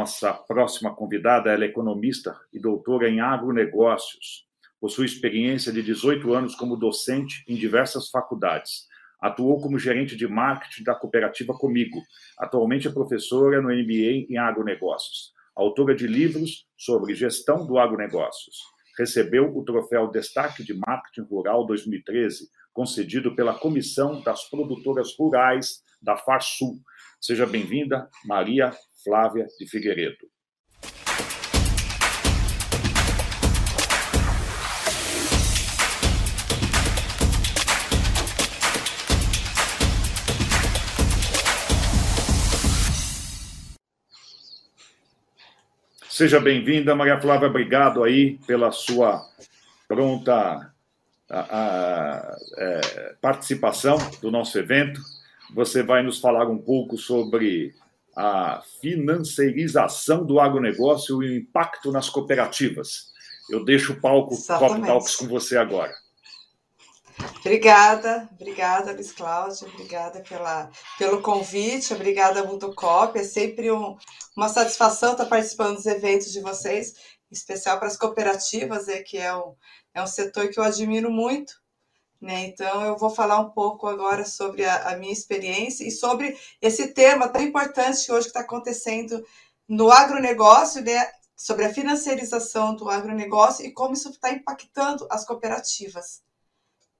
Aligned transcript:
nossa 0.00 0.32
próxima 0.32 0.94
convidada, 0.94 1.50
ela 1.50 1.64
é 1.64 1.68
economista 1.68 2.34
e 2.50 2.58
doutora 2.58 3.10
em 3.10 3.20
agronegócios. 3.20 4.46
Possui 4.80 5.04
experiência 5.04 5.70
de 5.70 5.82
18 5.82 6.32
anos 6.32 6.54
como 6.54 6.74
docente 6.74 7.44
em 7.46 7.54
diversas 7.54 8.08
faculdades. 8.08 8.86
Atuou 9.20 9.60
como 9.60 9.78
gerente 9.78 10.16
de 10.16 10.26
marketing 10.26 10.84
da 10.84 10.94
cooperativa 10.94 11.52
Comigo. 11.52 12.00
Atualmente 12.38 12.88
é 12.88 12.90
professora 12.90 13.60
no 13.60 13.68
MBA 13.68 14.26
em 14.30 14.38
agronegócios. 14.38 15.34
Autora 15.54 15.94
de 15.94 16.06
livros 16.06 16.66
sobre 16.78 17.14
gestão 17.14 17.66
do 17.66 17.78
agronegócios. 17.78 18.56
Recebeu 18.98 19.54
o 19.54 19.62
troféu 19.62 20.10
Destaque 20.10 20.64
de 20.64 20.72
Marketing 20.72 21.28
Rural 21.28 21.66
2013, 21.66 22.48
concedido 22.72 23.36
pela 23.36 23.52
Comissão 23.52 24.22
das 24.22 24.48
Produtoras 24.48 25.14
Rurais 25.18 25.82
da 26.00 26.16
FARSUL. 26.16 26.78
Seja 27.20 27.44
bem-vinda, 27.44 28.08
Maria 28.24 28.72
Flávia 29.02 29.46
de 29.58 29.66
Figueiredo. 29.66 30.28
Seja 46.08 46.38
bem-vinda, 46.38 46.94
Maria 46.94 47.18
Flávia. 47.18 47.48
Obrigado 47.48 48.04
aí 48.04 48.38
pela 48.46 48.70
sua 48.70 49.26
pronta 49.88 50.70
a, 51.30 51.40
a, 51.40 52.36
é, 52.58 53.14
participação 53.22 53.96
do 54.20 54.30
nosso 54.30 54.58
evento. 54.58 55.00
Você 55.54 55.82
vai 55.82 56.02
nos 56.02 56.20
falar 56.20 56.46
um 56.46 56.58
pouco 56.58 56.98
sobre 56.98 57.74
a 58.20 58.62
financiarização 58.82 60.26
do 60.26 60.38
agronegócio 60.38 61.22
e 61.22 61.26
o 61.26 61.36
impacto 61.38 61.90
nas 61.90 62.10
cooperativas. 62.10 63.06
Eu 63.48 63.64
deixo 63.64 63.94
o 63.94 64.00
palco 64.00 64.36
Top 64.46 64.82
Talks 64.82 65.16
com 65.16 65.26
você 65.26 65.56
agora. 65.56 65.90
Obrigada, 67.40 68.28
obrigada, 68.34 68.92
Luiz 68.92 69.10
Cláudio, 69.12 69.68
obrigada 69.68 70.20
pela, 70.20 70.70
pelo 70.98 71.22
convite, 71.22 71.94
obrigada, 71.94 72.44
Mutocop. 72.44 73.18
É 73.18 73.24
sempre 73.24 73.70
um, 73.70 73.96
uma 74.36 74.50
satisfação 74.50 75.12
estar 75.12 75.24
participando 75.24 75.76
dos 75.76 75.86
eventos 75.86 76.30
de 76.30 76.40
vocês, 76.40 76.94
em 77.30 77.34
especial 77.34 77.78
para 77.78 77.88
as 77.88 77.96
cooperativas, 77.96 78.86
é, 78.88 79.02
que 79.02 79.16
é 79.16 79.34
um, 79.34 79.54
é 79.94 80.02
um 80.02 80.06
setor 80.06 80.48
que 80.48 80.60
eu 80.60 80.64
admiro 80.64 81.10
muito. 81.10 81.54
Né? 82.20 82.46
Então, 82.46 82.84
eu 82.84 82.98
vou 82.98 83.10
falar 83.10 83.40
um 83.40 83.50
pouco 83.50 83.86
agora 83.86 84.24
sobre 84.26 84.64
a, 84.64 84.90
a 84.90 84.96
minha 84.96 85.12
experiência 85.12 85.86
e 85.86 85.90
sobre 85.90 86.38
esse 86.60 86.88
tema 86.88 87.28
tão 87.28 87.40
importante 87.40 88.04
que 88.04 88.12
hoje 88.12 88.26
está 88.26 88.40
acontecendo 88.40 89.24
no 89.66 89.90
agronegócio, 89.90 90.82
né? 90.82 91.10
sobre 91.34 91.64
a 91.64 91.72
financiarização 91.72 92.76
do 92.76 92.90
agronegócio 92.90 93.64
e 93.64 93.72
como 93.72 93.94
isso 93.94 94.10
está 94.10 94.30
impactando 94.30 95.06
as 95.10 95.24
cooperativas. 95.24 96.22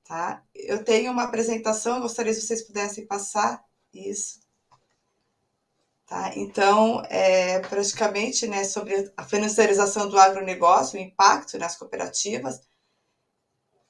Tá? 0.03 0.43
Eu 0.55 0.83
tenho 0.83 1.13
uma 1.13 1.25
apresentação, 1.25 2.01
gostaria 2.01 2.33
se 2.33 2.41
vocês 2.41 2.63
pudessem 2.63 3.07
passar 3.07 3.63
isso. 3.93 4.41
Tá? 6.07 6.33
Então, 6.37 7.03
é, 7.11 7.61
praticamente 7.61 8.49
né, 8.49 8.65
sobre 8.65 9.13
a 9.15 9.25
financiarização 9.25 10.09
do 10.09 10.19
agronegócio, 10.19 10.99
o 10.99 11.03
impacto 11.03 11.59
nas 11.59 11.77
cooperativas. 11.77 12.63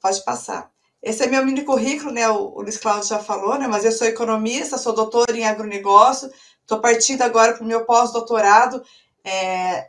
Pode 0.01 0.21
passar. 0.25 0.69
Esse 1.01 1.23
é 1.23 1.27
meu 1.27 1.43
mini 1.43 1.63
currículo, 1.63 2.11
né? 2.11 2.29
O, 2.29 2.53
o 2.55 2.61
Luiz 2.61 2.77
Cláudio 2.77 3.09
já 3.09 3.19
falou, 3.19 3.57
né? 3.57 3.67
Mas 3.67 3.83
eu 3.83 3.91
sou 3.91 4.07
economista, 4.07 4.77
sou 4.77 4.93
doutor 4.93 5.35
em 5.35 5.45
agronegócio, 5.45 6.31
estou 6.61 6.79
partindo 6.79 7.23
agora 7.23 7.53
para 7.53 7.63
o 7.63 7.67
meu 7.67 7.85
pós-doutorado, 7.85 8.83
é, 9.23 9.87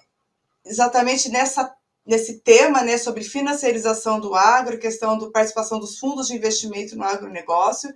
exatamente 0.64 1.28
nessa, 1.28 1.74
nesse 2.06 2.40
tema, 2.40 2.82
né? 2.82 2.96
Sobre 2.96 3.22
financiarização 3.24 4.18
do 4.18 4.34
agro, 4.34 4.78
questão 4.78 5.18
da 5.18 5.30
participação 5.30 5.78
dos 5.78 5.98
fundos 5.98 6.28
de 6.28 6.34
investimento 6.34 6.96
no 6.96 7.04
agronegócio. 7.04 7.92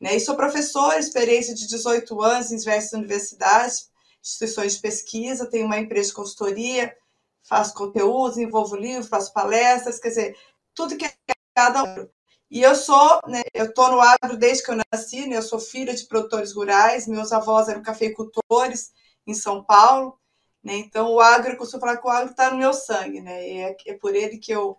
Né? 0.00 0.16
E 0.16 0.20
sou 0.20 0.36
professora, 0.36 0.98
experiência 0.98 1.54
de 1.54 1.66
18 1.66 2.20
anos 2.22 2.52
em 2.52 2.56
diversas 2.56 2.92
universidades, 2.92 3.90
instituições 4.22 4.74
de 4.74 4.80
pesquisa, 4.80 5.46
tenho 5.46 5.66
uma 5.66 5.78
empresa 5.78 6.08
de 6.08 6.14
consultoria, 6.14 6.94
faço 7.42 7.74
conteúdos, 7.74 8.38
envolvo 8.38 8.76
livros, 8.76 9.08
faço 9.08 9.32
palestras, 9.32 9.98
quer 9.98 10.08
dizer, 10.08 10.36
tudo 10.74 10.96
que 10.96 11.04
é 11.04 11.14
cada 11.54 11.84
um. 11.84 12.08
E 12.54 12.62
eu 12.62 12.76
sou, 12.76 13.18
né, 13.26 13.42
eu 13.52 13.64
estou 13.64 13.90
no 13.90 14.00
agro 14.00 14.36
desde 14.36 14.62
que 14.62 14.70
eu 14.70 14.78
nasci, 14.92 15.26
né, 15.26 15.38
eu 15.38 15.42
sou 15.42 15.58
filha 15.58 15.92
de 15.92 16.06
produtores 16.06 16.52
rurais, 16.52 17.08
meus 17.08 17.32
avós 17.32 17.68
eram 17.68 17.82
cafeicultores 17.82 18.92
em 19.26 19.34
São 19.34 19.64
Paulo, 19.64 20.16
né, 20.62 20.76
então 20.76 21.10
o 21.10 21.20
agro, 21.20 21.54
eu 21.54 21.56
costumo 21.56 21.80
falar 21.80 21.96
que 21.96 22.06
o 22.06 22.10
agro 22.10 22.30
está 22.30 22.52
no 22.52 22.56
meu 22.56 22.72
sangue, 22.72 23.20
né, 23.20 23.44
é, 23.44 23.76
é 23.88 23.94
por 23.94 24.14
ele 24.14 24.38
que 24.38 24.52
eu, 24.52 24.78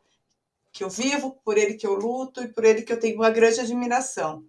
que 0.72 0.86
eu 0.86 0.90
vivo, 0.90 1.38
por 1.44 1.58
ele 1.58 1.74
que 1.74 1.86
eu 1.86 1.96
luto 1.96 2.42
e 2.42 2.48
por 2.48 2.64
ele 2.64 2.82
que 2.82 2.94
eu 2.94 3.00
tenho 3.00 3.18
uma 3.18 3.30
grande 3.30 3.60
admiração. 3.60 4.46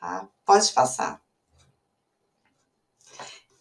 Tá? 0.00 0.28
Pode 0.44 0.72
passar. 0.72 1.22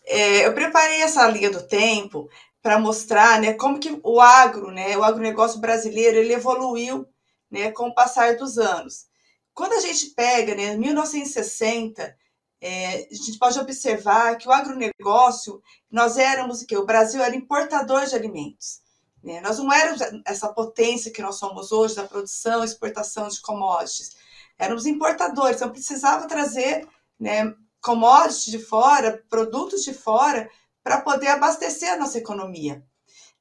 É, 0.03 0.47
eu 0.47 0.53
preparei 0.55 1.03
essa 1.03 1.27
linha 1.27 1.51
do 1.51 1.61
tempo 1.67 2.27
para 2.59 2.79
mostrar 2.79 3.39
né, 3.39 3.53
como 3.53 3.79
que 3.79 3.99
o 4.01 4.19
agro, 4.19 4.71
né, 4.71 4.97
o 4.97 5.03
agronegócio 5.03 5.59
brasileiro, 5.59 6.17
ele 6.17 6.33
evoluiu 6.33 7.07
né, 7.49 7.71
com 7.71 7.87
o 7.87 7.93
passar 7.93 8.35
dos 8.35 8.57
anos. 8.57 9.05
Quando 9.53 9.73
a 9.73 9.79
gente 9.79 10.07
pega, 10.07 10.55
né, 10.55 10.75
1960, 10.75 12.15
é, 12.61 13.07
a 13.11 13.15
gente 13.15 13.37
pode 13.37 13.59
observar 13.59 14.37
que 14.37 14.47
o 14.47 14.51
agronegócio, 14.51 15.61
nós 15.89 16.17
éramos 16.17 16.61
o 16.61 16.65
que? 16.65 16.77
O 16.77 16.85
Brasil 16.85 17.21
era 17.21 17.35
importador 17.35 18.05
de 18.05 18.15
alimentos. 18.15 18.81
Né? 19.23 19.41
Nós 19.41 19.57
não 19.57 19.71
éramos 19.71 20.01
essa 20.25 20.51
potência 20.53 21.11
que 21.11 21.21
nós 21.21 21.35
somos 21.35 21.71
hoje 21.71 21.95
da 21.95 22.05
produção 22.05 22.61
e 22.61 22.65
exportação 22.65 23.27
de 23.27 23.41
commodities. 23.41 24.15
Éramos 24.57 24.85
importadores, 24.85 25.57
então 25.57 25.71
precisava 25.71 26.27
trazer 26.27 26.87
né, 27.19 27.53
commodities 27.81 28.45
de 28.45 28.59
fora, 28.59 29.23
produtos 29.29 29.83
de 29.83 29.93
fora, 29.93 30.49
para 30.83 31.01
poder 31.01 31.27
abastecer 31.27 31.93
a 31.93 31.97
nossa 31.97 32.17
economia. 32.17 32.85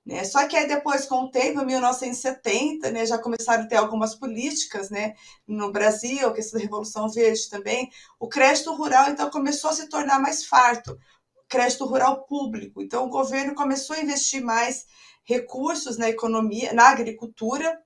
Né? 0.05 0.23
Só 0.25 0.47
que 0.47 0.57
aí 0.57 0.69
depois, 0.69 1.07
com 1.07 1.25
o 1.25 1.31
tempo, 1.31 1.63
em 1.63 1.67
1970, 1.67 2.91
né, 2.91 3.07
já 3.07 3.17
começaram 3.17 3.65
a 3.65 3.67
ter 3.67 3.77
algumas 3.77 4.15
políticas 4.15 4.91
né, 4.91 5.15
no 5.47 5.73
Brasil, 5.73 6.29
a 6.29 6.35
questão 6.35 6.61
Revolução 6.61 7.09
Verde 7.09 7.49
também, 7.49 7.91
o 8.21 8.29
crédito 8.29 8.75
rural, 8.75 9.09
então, 9.09 9.31
começou 9.31 9.71
a 9.71 9.73
se 9.73 9.89
tornar 9.89 10.21
mais 10.21 10.45
farto, 10.45 10.99
crédito 11.49 11.87
rural 11.87 12.25
público. 12.25 12.83
Então, 12.83 13.07
o 13.07 13.11
governo 13.11 13.55
começou 13.55 13.97
a 13.97 14.01
investir 14.01 14.43
mais 14.43 14.85
recursos 15.25 15.97
na 15.97 16.11
economia, 16.11 16.75
na 16.75 16.91
agricultura, 16.91 17.81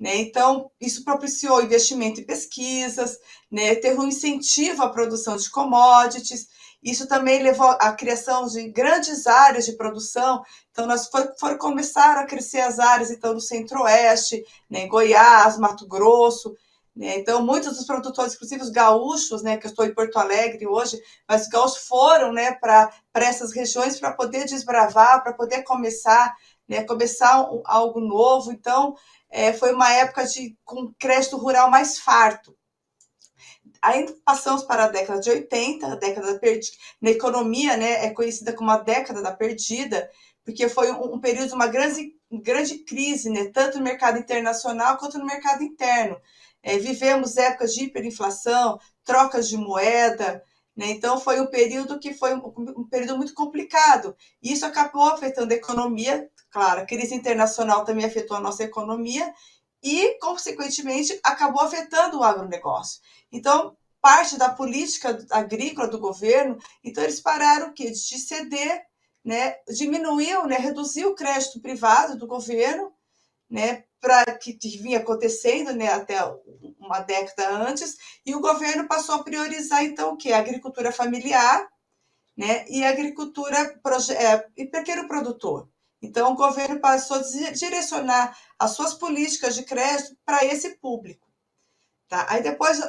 né? 0.00 0.16
Então, 0.16 0.70
isso 0.80 1.04
propiciou 1.04 1.62
investimento 1.62 2.22
em 2.22 2.24
pesquisas, 2.24 3.18
né? 3.50 3.74
ter 3.74 3.98
um 3.98 4.08
incentivo 4.08 4.82
à 4.82 4.88
produção 4.88 5.36
de 5.36 5.50
commodities, 5.50 6.48
isso 6.82 7.06
também 7.06 7.42
levou 7.42 7.68
à 7.68 7.92
criação 7.92 8.46
de 8.46 8.70
grandes 8.70 9.26
áreas 9.26 9.66
de 9.66 9.72
produção. 9.72 10.42
Então, 10.70 10.86
nós 10.86 11.08
foram 11.08 11.30
for, 11.38 11.58
começaram 11.58 12.22
a 12.22 12.26
crescer 12.26 12.60
as 12.60 12.78
áreas 12.78 13.10
então, 13.10 13.34
do 13.34 13.40
Centro-Oeste, 13.40 14.42
né, 14.70 14.86
Goiás, 14.86 15.58
Mato 15.58 15.86
Grosso. 15.86 16.56
Né? 16.96 17.18
Então, 17.18 17.44
muitos 17.44 17.76
dos 17.76 17.84
produtores, 17.84 18.34
inclusive 18.34 18.62
os 18.62 18.70
gaúchos, 18.70 19.42
né, 19.42 19.58
que 19.58 19.66
eu 19.66 19.70
estou 19.70 19.84
em 19.84 19.94
Porto 19.94 20.18
Alegre 20.18 20.66
hoje, 20.66 20.98
mas 21.28 21.42
os 21.42 21.48
gaúchos 21.48 21.86
foram 21.86 22.32
né, 22.32 22.52
para 22.52 22.90
essas 23.14 23.52
regiões 23.52 24.00
para 24.00 24.12
poder 24.12 24.46
desbravar, 24.46 25.22
para 25.22 25.34
poder 25.34 25.62
começar, 25.62 26.34
né, 26.66 26.82
começar 26.84 27.46
algo 27.66 28.00
novo. 28.00 28.50
Então, 28.50 28.96
é, 29.30 29.52
foi 29.52 29.72
uma 29.72 29.92
época 29.92 30.26
de 30.26 30.56
com 30.64 30.92
crédito 30.98 31.36
rural 31.36 31.70
mais 31.70 31.98
farto. 31.98 32.56
Aí 33.80 34.06
passamos 34.24 34.64
para 34.64 34.84
a 34.84 34.88
década 34.88 35.20
de 35.20 35.30
80, 35.30 35.86
a 35.86 35.94
década 35.94 36.38
perdida. 36.38 36.76
Na 37.00 37.10
economia, 37.10 37.76
né, 37.76 38.04
é 38.04 38.10
conhecida 38.10 38.52
como 38.52 38.70
a 38.70 38.78
década 38.78 39.22
da 39.22 39.32
perdida, 39.32 40.10
porque 40.44 40.68
foi 40.68 40.90
um, 40.90 41.14
um 41.14 41.20
período 41.20 41.48
de 41.48 41.54
uma 41.54 41.66
grande, 41.66 42.14
grande 42.30 42.78
crise, 42.78 43.30
né, 43.30 43.50
tanto 43.52 43.78
no 43.78 43.84
mercado 43.84 44.18
internacional 44.18 44.98
quanto 44.98 45.18
no 45.18 45.24
mercado 45.24 45.62
interno. 45.62 46.20
É, 46.62 46.76
vivemos 46.76 47.38
épocas 47.38 47.72
de 47.72 47.84
hiperinflação, 47.84 48.78
trocas 49.04 49.48
de 49.48 49.56
moeda, 49.56 50.42
então 50.86 51.20
foi 51.20 51.40
um 51.40 51.46
período 51.46 51.98
que 51.98 52.14
foi 52.14 52.34
um, 52.34 52.86
período 52.88 53.16
muito 53.16 53.34
complicado. 53.34 54.16
E 54.42 54.52
isso 54.52 54.64
acabou 54.64 55.08
afetando 55.08 55.52
a 55.52 55.56
economia, 55.56 56.30
claro, 56.50 56.80
a 56.80 56.86
crise 56.86 57.14
internacional 57.14 57.84
também 57.84 58.04
afetou 58.04 58.36
a 58.36 58.40
nossa 58.40 58.62
economia 58.62 59.32
e, 59.82 60.18
consequentemente, 60.18 61.18
acabou 61.22 61.62
afetando 61.62 62.18
o 62.18 62.24
agronegócio. 62.24 63.00
Então, 63.32 63.76
parte 64.00 64.38
da 64.38 64.48
política 64.48 65.18
agrícola 65.30 65.88
do 65.88 65.98
governo, 65.98 66.58
então 66.82 67.02
eles 67.04 67.20
pararam 67.20 67.72
que 67.72 67.90
de 67.90 68.18
ceder, 68.18 68.82
né, 69.24 69.56
diminuiu, 69.68 70.46
né, 70.46 70.56
reduziu 70.56 71.10
o 71.10 71.14
crédito 71.14 71.60
privado 71.60 72.16
do 72.16 72.26
governo, 72.26 72.92
né, 73.50 73.84
para 74.00 74.24
que, 74.38 74.56
vinha 74.78 74.98
acontecendo, 74.98 75.72
né, 75.72 75.88
até 75.88 76.16
uma 76.78 77.00
década 77.00 77.50
antes, 77.50 77.96
e 78.24 78.34
o 78.34 78.40
governo 78.40 78.86
passou 78.86 79.16
a 79.16 79.22
priorizar 79.22 79.84
então 79.84 80.12
o 80.12 80.16
que 80.16 80.32
a 80.32 80.38
agricultura 80.38 80.92
familiar, 80.92 81.68
né, 82.36 82.64
e 82.68 82.84
agricultura 82.84 83.58
é, 83.58 84.46
e 84.56 84.66
pequeno 84.66 85.06
produtor. 85.06 85.68
Então, 86.02 86.32
o 86.32 86.36
governo 86.36 86.80
passou 86.80 87.18
a 87.18 87.50
direcionar 87.52 88.34
as 88.58 88.70
suas 88.70 88.94
políticas 88.94 89.54
de 89.54 89.64
crédito 89.64 90.16
para 90.24 90.42
esse 90.44 90.76
público. 90.78 91.28
Tá? 92.08 92.26
Aí 92.30 92.42
depois, 92.42 92.80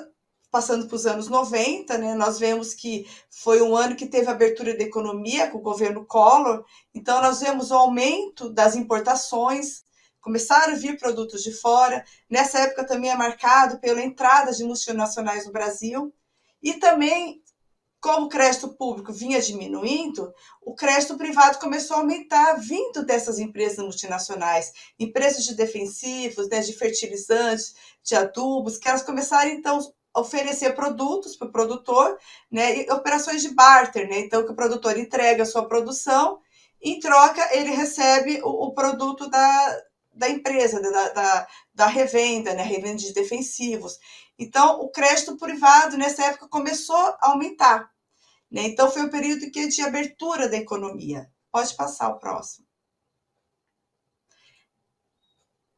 passando 0.49 0.87
para 0.87 0.95
os 0.95 1.05
anos 1.05 1.27
90, 1.27 1.97
né, 1.97 2.15
nós 2.15 2.39
vemos 2.39 2.73
que 2.73 3.05
foi 3.29 3.61
um 3.61 3.75
ano 3.75 3.95
que 3.95 4.05
teve 4.05 4.29
abertura 4.29 4.77
da 4.77 4.83
economia 4.83 5.49
com 5.49 5.57
o 5.57 5.61
governo 5.61 6.05
Collor, 6.05 6.63
então 6.95 7.21
nós 7.21 7.41
vemos 7.41 7.69
o 7.71 7.75
aumento 7.75 8.49
das 8.49 8.75
importações, 8.75 9.83
começaram 10.21 10.73
a 10.73 10.77
vir 10.77 10.97
produtos 10.97 11.43
de 11.43 11.51
fora. 11.51 12.03
Nessa 12.29 12.59
época 12.59 12.85
também 12.85 13.11
é 13.11 13.15
marcado 13.15 13.79
pela 13.79 14.01
entrada 14.01 14.51
de 14.51 14.63
multinacionais 14.63 15.45
no 15.45 15.51
Brasil. 15.51 16.13
E 16.61 16.73
também 16.75 17.41
como 18.01 18.25
o 18.25 18.29
crédito 18.29 18.67
público 18.69 19.13
vinha 19.13 19.39
diminuindo, 19.39 20.33
o 20.59 20.73
crédito 20.73 21.15
privado 21.15 21.59
começou 21.59 21.97
a 21.97 21.99
aumentar, 21.99 22.55
vindo 22.55 23.05
dessas 23.05 23.37
empresas 23.37 23.77
multinacionais, 23.77 24.71
empresas 24.99 25.45
de 25.45 25.53
defensivos, 25.53 26.49
né, 26.49 26.61
de 26.61 26.73
fertilizantes, 26.73 27.75
de 28.03 28.15
adubos, 28.15 28.79
que 28.79 28.89
elas 28.89 29.03
começaram 29.03 29.51
então 29.51 29.79
a 30.13 30.19
oferecer 30.19 30.73
produtos 30.73 31.37
para 31.37 31.47
o 31.47 31.51
produtor, 31.51 32.17
né, 32.51 32.79
e 32.79 32.91
operações 32.91 33.43
de 33.43 33.53
barter, 33.53 34.09
né, 34.09 34.19
então 34.21 34.43
que 34.43 34.51
o 34.51 34.55
produtor 34.55 34.97
entrega 34.97 35.43
a 35.43 35.45
sua 35.45 35.67
produção, 35.67 36.39
em 36.81 36.99
troca 36.99 37.55
ele 37.55 37.69
recebe 37.69 38.41
o, 38.43 38.65
o 38.65 38.73
produto 38.73 39.29
da, 39.29 39.77
da 40.13 40.29
empresa, 40.29 40.81
da, 40.81 41.09
da, 41.09 41.47
da 41.73 41.87
revenda, 41.87 42.53
né, 42.53 42.63
revenda 42.63 42.97
de 42.97 43.13
defensivos. 43.13 43.97
Então, 44.37 44.81
o 44.81 44.89
crédito 44.89 45.37
privado 45.37 45.97
nessa 45.97 46.23
época 46.25 46.47
começou 46.47 46.95
a 46.95 47.17
aumentar. 47.29 47.89
Né? 48.49 48.63
Então, 48.63 48.91
foi 48.91 49.03
o 49.03 49.11
período 49.11 49.49
que 49.51 49.67
de 49.67 49.81
abertura 49.81 50.49
da 50.49 50.57
economia. 50.57 51.29
Pode 51.51 51.75
passar 51.75 52.09
o 52.09 52.19
próximo. 52.19 52.65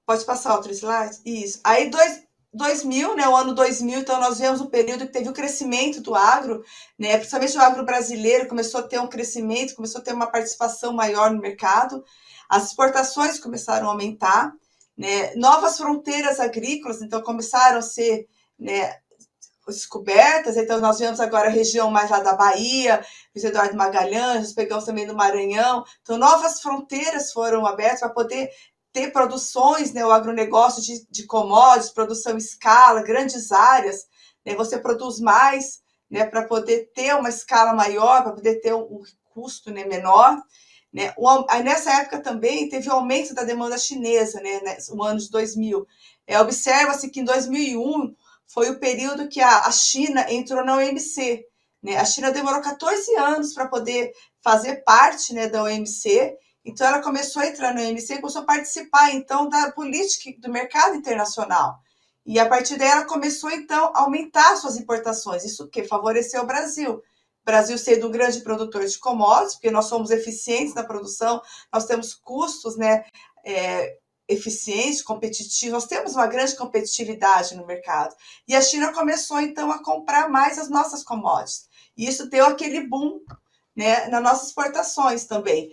Pode 0.06 0.26
passar 0.26 0.56
outro 0.56 0.72
slide? 0.72 1.20
Isso. 1.26 1.60
Aí, 1.64 1.90
dois, 1.90 2.24
2000, 2.54 3.16
né, 3.16 3.28
o 3.28 3.36
ano 3.36 3.56
2000, 3.56 4.00
então 4.00 4.20
nós 4.20 4.38
vemos 4.38 4.62
o 4.62 4.70
período 4.70 5.08
que 5.08 5.14
teve 5.14 5.28
o 5.28 5.34
crescimento 5.34 6.02
do 6.02 6.14
agro, 6.14 6.64
né, 7.00 7.18
principalmente 7.18 7.58
o 7.58 7.62
agro 7.62 7.84
brasileiro 7.84 8.48
começou 8.48 8.82
a 8.82 8.84
ter 8.84 9.00
um 9.00 9.08
crescimento, 9.08 9.76
começou 9.76 10.02
a 10.02 10.04
ter 10.04 10.14
uma 10.14 10.28
participação 10.28 10.94
maior 10.94 11.32
no 11.32 11.42
mercado, 11.42 12.04
as 12.54 12.68
exportações 12.68 13.40
começaram 13.40 13.88
a 13.88 13.92
aumentar, 13.92 14.54
né, 14.96 15.34
novas 15.34 15.76
fronteiras 15.76 16.40
agrícolas, 16.40 17.02
então 17.02 17.20
começaram 17.24 17.80
a 17.80 17.82
ser 17.82 18.28
né, 18.60 18.96
descobertas, 19.68 20.56
então 20.56 20.80
nós 20.80 21.00
vemos 21.00 21.20
agora 21.20 21.48
a 21.48 21.52
região 21.52 21.90
mais 21.90 22.12
lá 22.12 22.20
da 22.20 22.36
Bahia, 22.36 23.04
Luiz 23.34 23.44
Eduardo 23.44 23.76
Magalhães, 23.76 24.54
pegamos 24.54 24.86
também 24.86 25.08
do 25.08 25.16
Maranhão, 25.16 25.84
então 26.04 26.16
novas 26.16 26.62
fronteiras 26.62 27.32
foram 27.32 27.66
abertas 27.66 28.02
para 28.02 28.10
poder 28.10 28.52
ter 28.92 29.12
produções, 29.12 29.92
né, 29.92 30.06
o 30.06 30.12
agronegócio 30.12 30.84
de, 30.84 31.08
de 31.10 31.26
commodities, 31.26 31.90
produção 31.90 32.34
em 32.34 32.38
escala, 32.38 33.02
grandes 33.02 33.52
áreas, 33.52 34.06
né, 34.46 34.54
você 34.54 34.78
produz 34.78 35.20
mais, 35.20 35.82
né, 36.08 36.24
para 36.24 36.44
poder 36.44 36.92
ter 36.94 37.16
uma 37.16 37.30
escala 37.30 37.74
maior, 37.74 38.22
para 38.22 38.34
poder 38.34 38.62
ter 38.62 38.76
um, 38.76 38.82
um 38.82 39.02
custo 39.34 39.72
né, 39.72 39.86
menor, 39.86 40.40
né, 40.94 41.14
o, 41.18 41.46
nessa 41.64 41.92
época 42.02 42.20
também 42.20 42.70
teve 42.70 42.88
o 42.88 42.94
aumento 42.94 43.34
da 43.34 43.44
demanda 43.44 43.78
chinesa, 43.78 44.40
né, 44.40 44.62
no 44.90 45.02
ano 45.02 45.20
de 45.20 45.30
2000, 45.32 45.88
é, 46.28 46.40
observa-se 46.40 47.10
que 47.10 47.20
em 47.20 47.26
2001 47.26 48.16
foi 48.46 48.70
o 48.70 48.80
período 48.80 49.28
que 49.28 49.42
a, 49.42 49.62
a 49.66 49.72
China 49.72 50.26
entrou 50.32 50.64
na 50.64 50.78
OMC. 50.78 51.46
Né? 51.82 51.98
A 51.98 52.06
China 52.06 52.32
demorou 52.32 52.62
14 52.62 53.16
anos 53.16 53.54
para 53.54 53.68
poder 53.68 54.14
fazer 54.42 54.84
parte 54.84 55.34
né, 55.34 55.48
da 55.50 55.64
OMC, 55.64 56.38
então 56.64 56.88
ela 56.88 57.02
começou 57.02 57.42
a 57.42 57.48
entrar 57.48 57.74
na 57.74 57.82
OMC 57.82 58.14
e 58.14 58.22
começou 58.22 58.44
a 58.44 58.46
participar 58.46 59.14
então 59.14 59.50
da 59.50 59.72
política 59.72 60.30
do 60.40 60.52
mercado 60.52 60.96
internacional. 60.96 61.80
E 62.26 62.40
a 62.40 62.48
partir 62.48 62.78
daí 62.78 62.88
ela 62.88 63.06
começou 63.06 63.52
então 63.52 63.92
a 63.94 64.02
aumentar 64.02 64.56
suas 64.56 64.78
importações, 64.78 65.44
isso 65.44 65.68
que 65.68 65.84
favoreceu 65.84 66.44
o 66.44 66.48
Brasil. 66.48 67.02
Brasil 67.46 67.78
sendo 67.78 68.08
um 68.08 68.12
grande 68.12 68.42
produtor 68.42 68.86
de 68.86 68.98
commodities, 68.98 69.56
porque 69.56 69.72
nós 69.72 69.86
somos 69.86 70.12
eficientes 70.12 70.74
na 70.74 70.84
produção, 70.84 71.42
nós 71.72 71.86
temos 71.86 72.14
custos 72.14 72.78
né, 72.78 73.04
é, 73.46 73.98
eficiente, 74.28 75.04
competitivo. 75.04 75.74
Nós 75.74 75.86
temos 75.86 76.14
uma 76.14 76.28
grande 76.28 76.56
competitividade 76.56 77.56
no 77.56 77.66
mercado. 77.66 78.16
E 78.48 78.56
a 78.56 78.62
China 78.62 78.94
começou, 78.94 79.40
então, 79.40 79.72
a 79.72 79.84
comprar 79.84 80.30
mais 80.30 80.58
as 80.58 80.70
nossas 80.70 81.04
commodities. 81.04 81.68
E 81.98 82.08
isso 82.08 82.30
deu 82.30 82.46
aquele 82.46 82.88
boom 82.88 83.20
né, 83.76 84.08
nas 84.08 84.24
nossas 84.24 84.48
exportações 84.48 85.26
também. 85.26 85.72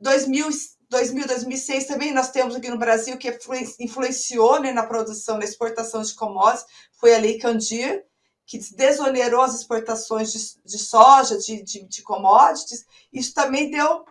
2000, 0.00 0.48
2000, 0.88 1.26
2006 1.26 1.86
também 1.86 2.12
nós 2.12 2.30
temos 2.30 2.54
aqui 2.54 2.70
no 2.70 2.78
Brasil 2.78 3.16
que 3.16 3.36
influenciou 3.80 4.60
né, 4.60 4.72
na 4.72 4.86
produção, 4.86 5.38
na 5.38 5.44
exportação 5.44 6.02
de 6.02 6.14
commodities, 6.14 6.66
foi 6.92 7.14
a 7.14 7.18
Lei 7.18 7.38
Candir, 7.38 8.04
que 8.46 8.58
desonerou 8.74 9.42
as 9.42 9.54
exportações 9.54 10.32
de, 10.32 10.38
de 10.64 10.78
soja, 10.78 11.36
de, 11.36 11.62
de, 11.62 11.84
de 11.84 12.02
commodities. 12.02 12.84
Isso 13.12 13.34
também 13.34 13.70
deu 13.70 14.04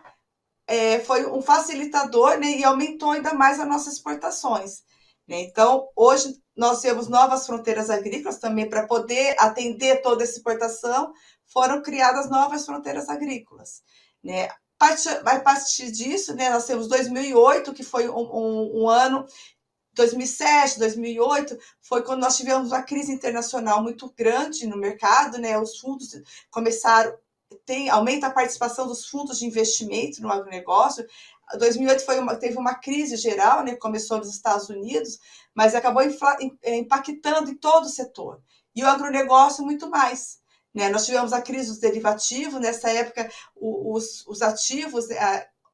é, 0.66 0.98
foi 1.00 1.26
um 1.30 1.40
facilitador 1.40 2.38
né, 2.38 2.58
e 2.58 2.64
aumentou 2.64 3.12
ainda 3.12 3.32
mais 3.32 3.60
as 3.60 3.68
nossas 3.68 3.94
exportações. 3.94 4.82
Né? 5.26 5.42
Então, 5.42 5.88
hoje 5.94 6.40
nós 6.56 6.80
temos 6.80 7.08
novas 7.08 7.46
fronteiras 7.46 7.88
agrícolas 7.88 8.38
também 8.38 8.68
para 8.68 8.86
poder 8.86 9.36
atender 9.38 10.02
toda 10.02 10.24
essa 10.24 10.36
exportação, 10.36 11.12
foram 11.46 11.82
criadas 11.82 12.28
novas 12.28 12.66
fronteiras 12.66 13.08
agrícolas. 13.08 13.82
Né? 14.22 14.48
A 14.78 15.40
partir 15.40 15.90
disso, 15.90 16.34
né, 16.34 16.50
nós 16.50 16.66
temos 16.66 16.88
2008, 16.88 17.72
que 17.72 17.84
foi 17.84 18.08
um, 18.08 18.18
um, 18.18 18.82
um 18.82 18.88
ano 18.88 19.24
2007, 19.96 20.78
2008, 20.78 21.58
foi 21.80 22.02
quando 22.02 22.20
nós 22.20 22.36
tivemos 22.36 22.68
uma 22.68 22.82
crise 22.82 23.10
internacional 23.10 23.82
muito 23.82 24.12
grande 24.16 24.66
no 24.66 24.76
mercado, 24.76 25.38
né? 25.38 25.58
Os 25.58 25.80
fundos 25.80 26.22
começaram 26.50 27.16
tem, 27.64 27.88
aumenta 27.88 28.26
a 28.26 28.32
participação 28.32 28.86
dos 28.86 29.06
fundos 29.06 29.38
de 29.38 29.46
investimento 29.46 30.20
no 30.20 30.30
agronegócio. 30.30 31.06
2008 31.58 32.04
foi 32.04 32.18
uma, 32.18 32.34
teve 32.34 32.58
uma 32.58 32.74
crise 32.74 33.16
geral, 33.16 33.62
né, 33.62 33.76
começou 33.76 34.18
nos 34.18 34.28
Estados 34.28 34.68
Unidos, 34.68 35.18
mas 35.54 35.74
acabou 35.74 36.02
infla, 36.02 36.36
é, 36.62 36.76
impactando 36.76 37.50
em 37.50 37.54
todo 37.54 37.84
o 37.84 37.88
setor. 37.88 38.40
E 38.74 38.82
o 38.82 38.88
agronegócio 38.88 39.64
muito 39.64 39.88
mais. 39.88 40.38
Né? 40.74 40.88
Nós 40.88 41.06
tivemos 41.06 41.32
a 41.32 41.40
crise 41.40 41.68
dos 41.68 41.78
derivativos, 41.78 42.60
nessa 42.60 42.90
época 42.90 43.30
os, 43.54 44.26
os 44.26 44.42
ativos, 44.42 45.06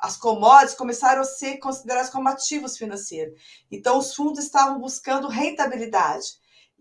as 0.02 0.16
commodities 0.16 0.74
começaram 0.74 1.22
a 1.22 1.24
ser 1.24 1.58
consideradas 1.58 2.10
como 2.10 2.28
ativos 2.28 2.76
financeiros. 2.76 3.40
Então, 3.70 3.96
os 3.98 4.12
fundos 4.12 4.42
estavam 4.42 4.80
buscando 4.80 5.28
rentabilidade. 5.28 6.26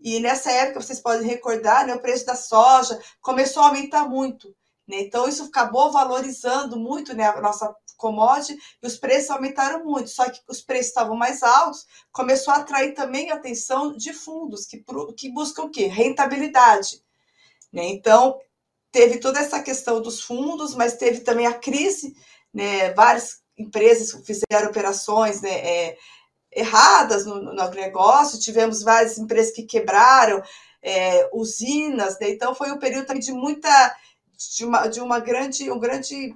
E 0.00 0.18
nessa 0.18 0.50
época, 0.50 0.80
vocês 0.80 0.98
podem 0.98 1.24
recordar, 1.24 1.86
né, 1.86 1.94
o 1.94 2.02
preço 2.02 2.26
da 2.26 2.34
soja 2.34 3.00
começou 3.20 3.62
a 3.62 3.68
aumentar 3.68 4.08
muito. 4.08 4.48
Né? 4.88 5.02
Então, 5.02 5.28
isso 5.28 5.44
acabou 5.44 5.92
valorizando 5.92 6.76
muito 6.76 7.14
né, 7.14 7.26
a 7.26 7.40
nossa 7.40 7.72
commodity 7.96 8.58
e 8.82 8.86
os 8.88 8.96
preços 8.96 9.30
aumentaram 9.30 9.84
muito. 9.84 10.10
Só 10.10 10.28
que 10.28 10.40
os 10.48 10.60
preços 10.60 10.88
estavam 10.88 11.16
mais 11.16 11.44
altos, 11.44 11.86
começou 12.10 12.52
a 12.52 12.56
atrair 12.56 12.92
também 12.92 13.30
a 13.30 13.34
atenção 13.34 13.96
de 13.96 14.12
fundos 14.12 14.66
que, 14.66 14.84
que 15.16 15.30
buscam 15.30 15.62
o 15.62 15.70
quê? 15.70 15.86
Rentabilidade. 15.86 17.00
Né? 17.72 17.84
Então, 17.84 18.40
teve 18.90 19.18
toda 19.18 19.38
essa 19.38 19.62
questão 19.62 20.02
dos 20.02 20.20
fundos, 20.20 20.74
mas 20.74 20.96
teve 20.96 21.20
também 21.20 21.46
a 21.46 21.54
crise, 21.54 22.14
né? 22.52 22.92
várias 22.92 23.40
empresas 23.56 24.12
fizeram 24.26 24.70
operações 24.70 25.40
né? 25.40 25.50
É, 25.50 25.98
erradas 26.54 27.24
no, 27.24 27.40
no 27.40 27.70
tivemos 28.40 28.82
várias 28.82 29.16
empresas 29.18 29.54
que 29.54 29.62
quebraram, 29.62 30.42
é, 30.82 31.28
usinas, 31.32 32.18
né? 32.18 32.30
então 32.30 32.54
foi 32.54 32.70
um 32.72 32.78
período 32.78 33.06
também 33.06 33.22
de 33.22 33.32
muita 33.32 33.96
de 34.56 34.64
uma, 34.64 34.86
de 34.88 35.00
uma 35.00 35.20
grande, 35.20 35.70
um 35.70 35.78
grande 35.78 36.34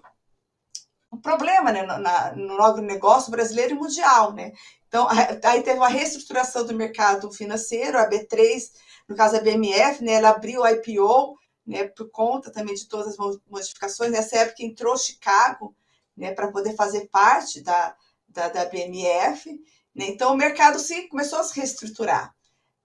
um 1.12 1.20
problema 1.20 1.72
né, 1.72 1.82
na, 1.82 2.34
no 2.34 2.62
agronegócio 2.62 3.30
brasileiro 3.30 3.74
e 3.74 3.78
mundial. 3.78 4.32
Né? 4.32 4.52
Então, 4.88 5.08
aí 5.42 5.62
teve 5.62 5.78
uma 5.78 5.88
reestruturação 5.88 6.64
do 6.64 6.74
mercado 6.74 7.30
financeiro, 7.32 7.98
a 7.98 8.08
B3, 8.08 8.70
no 9.08 9.16
caso 9.16 9.36
a 9.36 9.40
BMF, 9.40 10.02
né, 10.02 10.14
ela 10.14 10.30
abriu 10.30 10.62
o 10.62 10.68
IPO, 10.68 11.38
né, 11.66 11.84
por 11.84 12.10
conta 12.10 12.50
também 12.50 12.74
de 12.74 12.88
todas 12.88 13.18
as 13.18 13.38
modificações. 13.48 14.10
Nessa 14.10 14.36
época 14.38 14.64
entrou 14.64 14.96
Chicago 14.96 15.74
né, 16.16 16.32
para 16.32 16.50
poder 16.50 16.74
fazer 16.74 17.08
parte 17.08 17.60
da, 17.60 17.94
da, 18.28 18.48
da 18.48 18.64
BMF. 18.64 19.50
Né? 19.94 20.06
Então, 20.08 20.32
o 20.32 20.36
mercado 20.36 20.78
sim, 20.78 21.08
começou 21.08 21.38
a 21.38 21.44
se 21.44 21.54
reestruturar. 21.54 22.34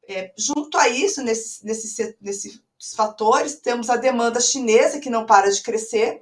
É, 0.07 0.33
junto 0.37 0.77
a 0.77 0.89
isso, 0.89 1.21
nesse, 1.21 1.65
nesse, 1.65 2.17
nesse 2.19 2.61
fatores, 2.95 3.55
temos 3.55 3.89
a 3.89 3.95
demanda 3.95 4.39
chinesa, 4.39 4.99
que 4.99 5.09
não 5.09 5.25
para 5.25 5.51
de 5.51 5.61
crescer, 5.61 6.21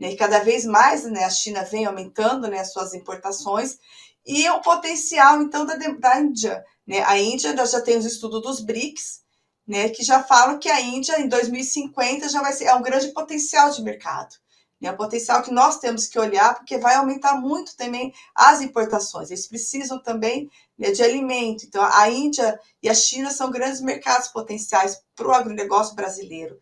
né, 0.00 0.12
e 0.12 0.16
cada 0.16 0.38
vez 0.40 0.64
mais 0.64 1.04
né, 1.04 1.24
a 1.24 1.30
China 1.30 1.64
vem 1.64 1.84
aumentando 1.84 2.48
né, 2.48 2.60
as 2.60 2.72
suas 2.72 2.94
importações, 2.94 3.78
e 4.26 4.48
o 4.50 4.60
potencial, 4.60 5.42
então, 5.42 5.64
da, 5.64 5.74
da 5.76 6.20
Índia. 6.20 6.64
Né? 6.86 7.02
A 7.02 7.18
Índia, 7.18 7.52
nós 7.52 7.70
já 7.70 7.80
temos 7.80 8.04
o 8.04 8.08
estudo 8.08 8.40
dos 8.40 8.60
BRICS, 8.60 9.22
né, 9.66 9.90
que 9.90 10.02
já 10.02 10.22
falam 10.22 10.58
que 10.58 10.70
a 10.70 10.80
Índia, 10.80 11.20
em 11.20 11.28
2050, 11.28 12.28
já 12.28 12.40
vai 12.40 12.52
ser 12.52 12.64
é 12.64 12.74
um 12.74 12.82
grande 12.82 13.08
potencial 13.08 13.70
de 13.70 13.82
mercado. 13.82 14.34
É 14.80 14.92
um 14.92 14.96
potencial 14.96 15.42
que 15.42 15.50
nós 15.50 15.78
temos 15.78 16.06
que 16.06 16.18
olhar, 16.18 16.54
porque 16.54 16.78
vai 16.78 16.94
aumentar 16.94 17.34
muito 17.34 17.76
também 17.76 18.14
as 18.34 18.60
importações. 18.60 19.30
Eles 19.30 19.46
precisam 19.46 20.00
também 20.00 20.48
né, 20.78 20.92
de 20.92 21.02
alimento. 21.02 21.64
Então, 21.66 21.82
a 21.82 22.08
Índia 22.08 22.58
e 22.80 22.88
a 22.88 22.94
China 22.94 23.30
são 23.30 23.50
grandes 23.50 23.80
mercados 23.80 24.28
potenciais 24.28 25.02
para 25.16 25.26
o 25.26 25.32
agronegócio 25.32 25.96
brasileiro. 25.96 26.60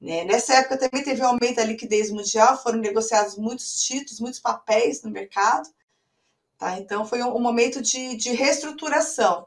Né? 0.00 0.24
Nessa 0.24 0.54
época 0.54 0.78
também 0.78 1.04
teve 1.04 1.22
um 1.22 1.26
aumento 1.26 1.56
da 1.56 1.64
liquidez 1.64 2.10
mundial, 2.10 2.60
foram 2.62 2.78
negociados 2.78 3.36
muitos 3.36 3.82
títulos, 3.82 4.20
muitos 4.20 4.40
papéis 4.40 5.02
no 5.02 5.10
mercado. 5.10 5.68
Tá? 6.56 6.78
Então, 6.78 7.04
foi 7.04 7.22
um, 7.22 7.36
um 7.36 7.40
momento 7.40 7.82
de, 7.82 8.16
de 8.16 8.32
reestruturação. 8.32 9.46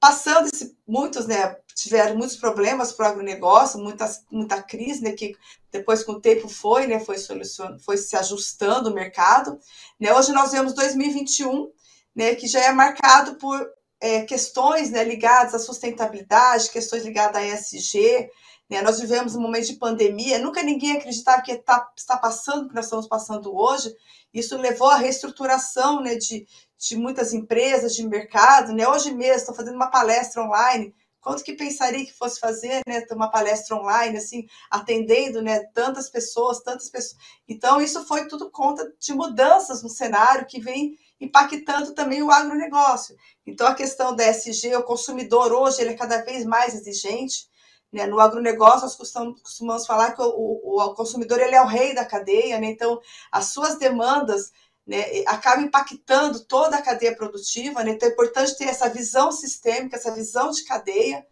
Passando 0.00 0.48
esse, 0.52 0.76
muitos, 0.86 1.26
né, 1.26 1.56
tiveram 1.74 2.16
muitos 2.16 2.36
problemas 2.36 2.92
para 2.92 3.06
o 3.06 3.10
agronegócio, 3.10 3.80
muitas, 3.80 4.24
muita 4.30 4.62
crise, 4.62 5.02
né, 5.02 5.12
que 5.12 5.34
depois 5.72 6.04
com 6.04 6.12
o 6.12 6.20
tempo 6.20 6.48
foi, 6.48 6.86
né, 6.86 7.00
foi, 7.00 7.18
solucion, 7.18 7.78
foi 7.80 7.96
se 7.96 8.16
ajustando 8.16 8.90
o 8.90 8.94
mercado. 8.94 9.58
Né? 9.98 10.12
Hoje 10.12 10.32
nós 10.32 10.52
vemos 10.52 10.72
2021, 10.74 11.70
né, 12.14 12.34
que 12.34 12.46
já 12.46 12.60
é 12.60 12.72
marcado 12.72 13.36
por 13.36 13.68
é, 14.00 14.22
questões 14.22 14.90
né, 14.90 15.02
ligadas 15.02 15.54
à 15.54 15.58
sustentabilidade, 15.58 16.70
questões 16.70 17.04
ligadas 17.04 17.36
à 17.36 17.44
ESG, 17.44 18.30
né? 18.68 18.82
Nós 18.82 19.00
vivemos 19.00 19.34
um 19.34 19.40
momento 19.40 19.66
de 19.66 19.76
pandemia, 19.76 20.38
nunca 20.38 20.62
ninguém 20.62 20.92
acreditava 20.92 21.40
que 21.42 21.56
tá, 21.56 21.90
está 21.96 22.18
passando 22.18 22.64
o 22.64 22.68
que 22.68 22.74
nós 22.74 22.84
estamos 22.84 23.08
passando 23.08 23.56
hoje. 23.56 23.94
Isso 24.32 24.56
levou 24.58 24.90
à 24.90 24.96
reestruturação 24.96 26.02
né, 26.02 26.16
de, 26.16 26.46
de 26.78 26.96
muitas 26.96 27.32
empresas, 27.32 27.94
de 27.94 28.06
mercado. 28.06 28.72
Né? 28.72 28.88
Hoje 28.88 29.12
mesmo 29.12 29.36
estou 29.36 29.54
fazendo 29.54 29.74
uma 29.74 29.90
palestra 29.90 30.42
online. 30.42 30.94
Quanto 31.20 31.42
que 31.42 31.54
pensaria 31.54 32.06
que 32.06 32.14
fosse 32.14 32.38
fazer 32.38 32.80
né, 32.86 33.04
uma 33.10 33.30
palestra 33.30 33.76
online, 33.76 34.16
assim, 34.16 34.46
atendendo 34.70 35.42
né, 35.42 35.64
tantas 35.74 36.08
pessoas, 36.08 36.62
tantas 36.62 36.88
pessoas. 36.88 37.20
Então, 37.48 37.80
isso 37.80 38.06
foi 38.06 38.28
tudo 38.28 38.50
conta 38.50 38.90
de 38.98 39.12
mudanças 39.12 39.82
no 39.82 39.88
cenário 39.88 40.46
que 40.46 40.60
vem 40.60 40.96
impactando 41.20 41.92
também 41.92 42.22
o 42.22 42.30
agronegócio. 42.30 43.16
Então, 43.44 43.66
a 43.66 43.74
questão 43.74 44.14
da 44.14 44.24
SG, 44.24 44.76
o 44.76 44.84
consumidor 44.84 45.52
hoje 45.52 45.80
ele 45.80 45.90
é 45.90 45.96
cada 45.96 46.22
vez 46.22 46.44
mais 46.44 46.74
exigente. 46.74 47.48
Né? 47.92 48.06
No 48.06 48.20
agronegócio, 48.20 48.82
nós 48.82 48.94
costumamos, 48.94 49.86
falar 49.86 50.12
que 50.12 50.22
o, 50.22 50.28
o, 50.28 50.80
o, 50.80 50.94
consumidor 50.94 51.40
ele 51.40 51.54
é 51.54 51.62
o 51.62 51.66
rei 51.66 51.94
da 51.94 52.04
cadeia, 52.04 52.60
né? 52.60 52.68
então 52.68 53.00
as 53.32 53.46
suas 53.46 53.78
demandas 53.78 54.52
né, 54.88 55.04
acabam 55.26 55.66
impactando 55.66 56.40
toda 56.44 56.76
a 56.76 56.82
cadeia 56.82 57.14
produtiva. 57.14 57.84
Né? 57.84 57.90
Então 57.90 58.08
é 58.08 58.12
importante 58.12 58.56
ter 58.56 58.64
essa 58.64 58.88
visão 58.88 59.30
sistêmica, 59.30 59.96
essa 59.96 60.14
visão 60.14 60.50
de 60.50 60.64
cadeia, 60.64 61.26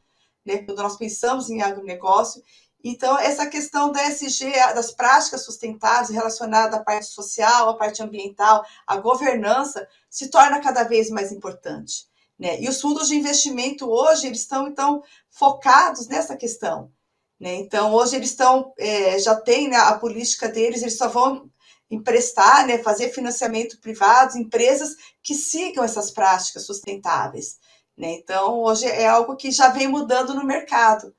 né? 0.45 0.59
quando 0.59 0.83
nós 0.83 0.99
pensamos 0.99 1.49
em 1.49 1.63
agronegócio. 1.63 2.43
Então, 2.85 3.19
essa 3.19 3.47
questão 3.47 3.91
da 3.91 4.05
SG, 4.05 4.53
das 4.75 4.93
práticas 4.93 5.45
sustentáveis 5.45 6.11
relacionadas 6.11 6.79
à 6.79 6.85
parte 6.85 7.07
social, 7.07 7.71
à 7.71 7.75
parte 7.75 8.03
ambiental, 8.03 8.65
à 8.87 8.99
governança, 8.99 9.89
se 10.11 10.29
torna 10.29 10.61
cada 10.61 10.85
vez 10.85 11.09
mais 11.09 11.33
importante. 11.33 12.07
Né? 12.39 12.61
E 12.61 12.69
os 12.69 12.81
fundos 12.81 13.09
de 13.09 13.17
investimento 13.17 13.91
hoje 13.91 14.27
eles 14.27 14.41
estão 14.41 14.69
então 14.69 15.03
focados 15.31 16.07
nessa 16.07 16.37
questão. 16.37 16.93
Né? 17.41 17.55
Então 17.55 17.95
hoje 17.95 18.15
eles 18.17 18.31
estão 18.31 18.75
é, 18.79 19.19
já 19.19 19.35
tem 19.35 19.69
né, 19.69 19.77
a 19.77 19.95
política 19.99 20.47
deles, 20.47 20.83
eles 20.83 20.99
só 20.99 21.09
vão 21.09 21.51
emprestar, 21.91 22.67
né, 22.67 22.79
fazer 22.79 23.11
financiamento 23.11 23.79
privado, 23.81 24.39
empresas 24.39 24.97
que 25.23 25.35
sigam 25.35 25.85
essas 25.85 26.11
práticas 26.11 26.67
sustentáveis. 26.67 27.59
Né? 27.97 28.13
Então 28.13 28.61
hoje 28.61 28.87
é 28.87 29.07
algo 29.07 29.37
que 29.37 29.51
já 29.51 29.69
vem 29.69 29.89
mudando 29.89 30.35
no 30.35 30.45
mercado. 30.45 31.15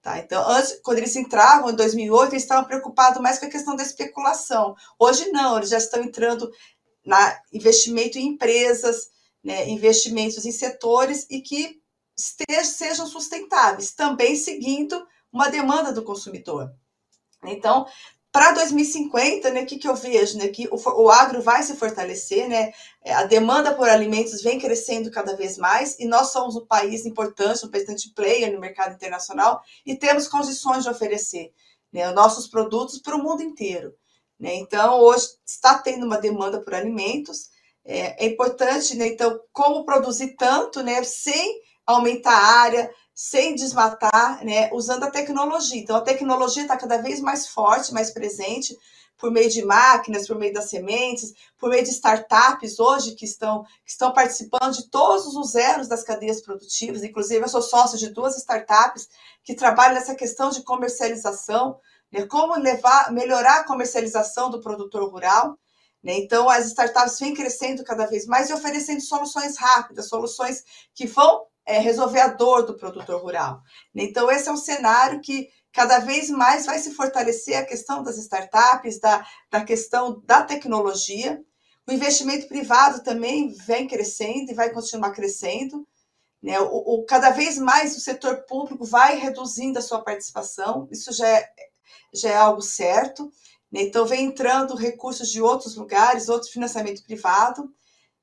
Tá? 0.00 0.18
Então, 0.18 0.48
antes, 0.48 0.80
quando 0.82 0.98
eles 0.98 1.16
entravam 1.16 1.70
em 1.70 1.74
2008, 1.74 2.32
eles 2.32 2.44
estavam 2.44 2.64
preocupados 2.64 3.20
mais 3.20 3.38
com 3.38 3.46
a 3.46 3.50
questão 3.50 3.74
da 3.74 3.82
especulação. 3.82 4.76
Hoje, 4.98 5.30
não, 5.32 5.56
eles 5.56 5.70
já 5.70 5.78
estão 5.78 6.02
entrando 6.02 6.50
na 7.04 7.40
investimento 7.52 8.16
em 8.16 8.28
empresas, 8.28 9.08
né, 9.42 9.68
investimentos 9.68 10.46
em 10.46 10.52
setores 10.52 11.26
e 11.28 11.40
que 11.40 11.80
estejam, 12.16 12.64
sejam 12.64 13.06
sustentáveis, 13.06 13.92
também 13.92 14.36
seguindo 14.36 15.06
uma 15.32 15.48
demanda 15.48 15.92
do 15.92 16.04
consumidor. 16.04 16.72
Então, 17.44 17.86
para 18.38 18.52
2050, 18.52 19.50
né, 19.50 19.62
o 19.62 19.66
que, 19.66 19.78
que 19.78 19.88
eu 19.88 19.96
vejo? 19.96 20.38
Né, 20.38 20.46
que 20.46 20.68
o, 20.70 20.76
o 21.02 21.10
agro 21.10 21.42
vai 21.42 21.60
se 21.60 21.74
fortalecer, 21.74 22.48
né, 22.48 22.72
é, 23.04 23.12
a 23.12 23.24
demanda 23.24 23.74
por 23.74 23.88
alimentos 23.88 24.40
vem 24.42 24.60
crescendo 24.60 25.10
cada 25.10 25.34
vez 25.34 25.58
mais 25.58 25.98
e 25.98 26.06
nós 26.06 26.28
somos 26.28 26.54
um 26.54 26.64
país 26.64 27.04
importante, 27.04 27.64
um 27.64 27.66
importante 27.66 28.12
player 28.14 28.52
no 28.52 28.60
mercado 28.60 28.94
internacional 28.94 29.60
e 29.84 29.96
temos 29.96 30.28
condições 30.28 30.84
de 30.84 30.88
oferecer 30.88 31.52
né, 31.92 32.12
nossos 32.12 32.46
produtos 32.46 33.00
para 33.00 33.16
o 33.16 33.20
mundo 33.20 33.42
inteiro. 33.42 33.92
Né? 34.38 34.54
Então, 34.54 35.00
hoje 35.00 35.26
está 35.44 35.76
tendo 35.76 36.06
uma 36.06 36.18
demanda 36.18 36.60
por 36.60 36.76
alimentos 36.76 37.48
é, 37.84 38.24
é 38.24 38.28
importante, 38.28 38.96
né? 38.96 39.08
Então, 39.08 39.40
como 39.50 39.84
produzir 39.84 40.36
tanto, 40.36 40.82
né? 40.82 41.02
Sem 41.02 41.60
aumentar 41.86 42.36
a 42.36 42.60
área, 42.60 42.90
sem 43.20 43.56
desmatar, 43.56 44.44
né? 44.44 44.70
Usando 44.72 45.02
a 45.02 45.10
tecnologia. 45.10 45.82
Então, 45.82 45.96
a 45.96 46.00
tecnologia 46.00 46.62
está 46.62 46.76
cada 46.76 46.98
vez 46.98 47.18
mais 47.18 47.48
forte, 47.48 47.92
mais 47.92 48.12
presente, 48.12 48.78
por 49.18 49.32
meio 49.32 49.50
de 49.50 49.64
máquinas, 49.64 50.24
por 50.24 50.38
meio 50.38 50.52
das 50.52 50.70
sementes, 50.70 51.34
por 51.58 51.68
meio 51.68 51.82
de 51.82 51.90
startups 51.90 52.78
hoje 52.78 53.16
que 53.16 53.24
estão, 53.24 53.64
que 53.84 53.90
estão 53.90 54.12
participando 54.12 54.72
de 54.72 54.88
todos 54.88 55.34
os 55.34 55.50
zeros 55.50 55.88
das 55.88 56.04
cadeias 56.04 56.40
produtivas. 56.40 57.02
Inclusive, 57.02 57.44
eu 57.44 57.48
sou 57.48 57.60
sócio 57.60 57.98
de 57.98 58.08
duas 58.10 58.36
startups 58.36 59.08
que 59.42 59.56
trabalham 59.56 59.94
nessa 59.94 60.14
questão 60.14 60.50
de 60.50 60.62
comercialização, 60.62 61.80
né? 62.12 62.24
como 62.24 62.54
levar, 62.54 63.10
melhorar 63.10 63.62
a 63.62 63.64
comercialização 63.64 64.48
do 64.48 64.60
produtor 64.60 65.10
rural. 65.10 65.58
Né? 66.04 66.18
Então, 66.18 66.48
as 66.48 66.66
startups 66.66 67.18
vêm 67.18 67.34
crescendo 67.34 67.82
cada 67.82 68.06
vez 68.06 68.26
mais 68.26 68.48
e 68.48 68.52
oferecendo 68.52 69.00
soluções 69.00 69.58
rápidas, 69.58 70.08
soluções 70.08 70.62
que 70.94 71.04
vão 71.04 71.48
é, 71.68 71.78
resolver 71.78 72.20
a 72.20 72.28
dor 72.28 72.64
do 72.64 72.78
produtor 72.78 73.20
rural. 73.20 73.60
Então, 73.94 74.30
esse 74.30 74.48
é 74.48 74.52
um 74.52 74.56
cenário 74.56 75.20
que 75.20 75.50
cada 75.70 75.98
vez 75.98 76.30
mais 76.30 76.64
vai 76.64 76.78
se 76.78 76.94
fortalecer 76.94 77.58
a 77.58 77.64
questão 77.64 78.02
das 78.02 78.16
startups, 78.16 78.98
da, 78.98 79.24
da 79.50 79.62
questão 79.62 80.22
da 80.24 80.42
tecnologia. 80.42 81.38
O 81.86 81.92
investimento 81.92 82.48
privado 82.48 83.02
também 83.02 83.50
vem 83.50 83.86
crescendo 83.86 84.50
e 84.50 84.54
vai 84.54 84.70
continuar 84.70 85.10
crescendo. 85.10 85.86
Né? 86.42 86.58
O, 86.58 87.00
o, 87.00 87.04
cada 87.04 87.28
vez 87.30 87.58
mais 87.58 87.94
o 87.94 88.00
setor 88.00 88.46
público 88.46 88.86
vai 88.86 89.18
reduzindo 89.18 89.78
a 89.78 89.82
sua 89.82 90.00
participação, 90.00 90.88
isso 90.90 91.12
já 91.12 91.28
é, 91.28 91.50
já 92.14 92.30
é 92.30 92.36
algo 92.36 92.62
certo. 92.62 93.30
Né? 93.70 93.82
Então, 93.82 94.06
vem 94.06 94.24
entrando 94.24 94.74
recursos 94.74 95.28
de 95.28 95.42
outros 95.42 95.76
lugares, 95.76 96.30
outro 96.30 96.50
financiamento 96.50 97.02
privado, 97.04 97.70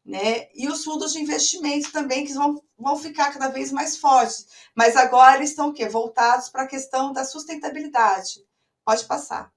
né? 0.05 0.47
E 0.53 0.67
os 0.67 0.83
fundos 0.83 1.13
de 1.13 1.19
investimento 1.19 1.91
também, 1.91 2.25
que 2.25 2.33
vão, 2.33 2.62
vão 2.77 2.95
ficar 2.97 3.33
cada 3.33 3.47
vez 3.47 3.71
mais 3.71 3.97
fortes. 3.97 4.45
Mas 4.75 4.95
agora 4.95 5.38
eles 5.38 5.50
estão 5.50 5.69
o 5.69 5.74
quê? 5.74 5.89
Voltados 5.89 6.50
para 6.50 6.63
a 6.63 6.67
questão 6.67 7.12
da 7.12 7.25
sustentabilidade. 7.25 8.45
Pode 8.85 9.05
passar. 9.05 9.51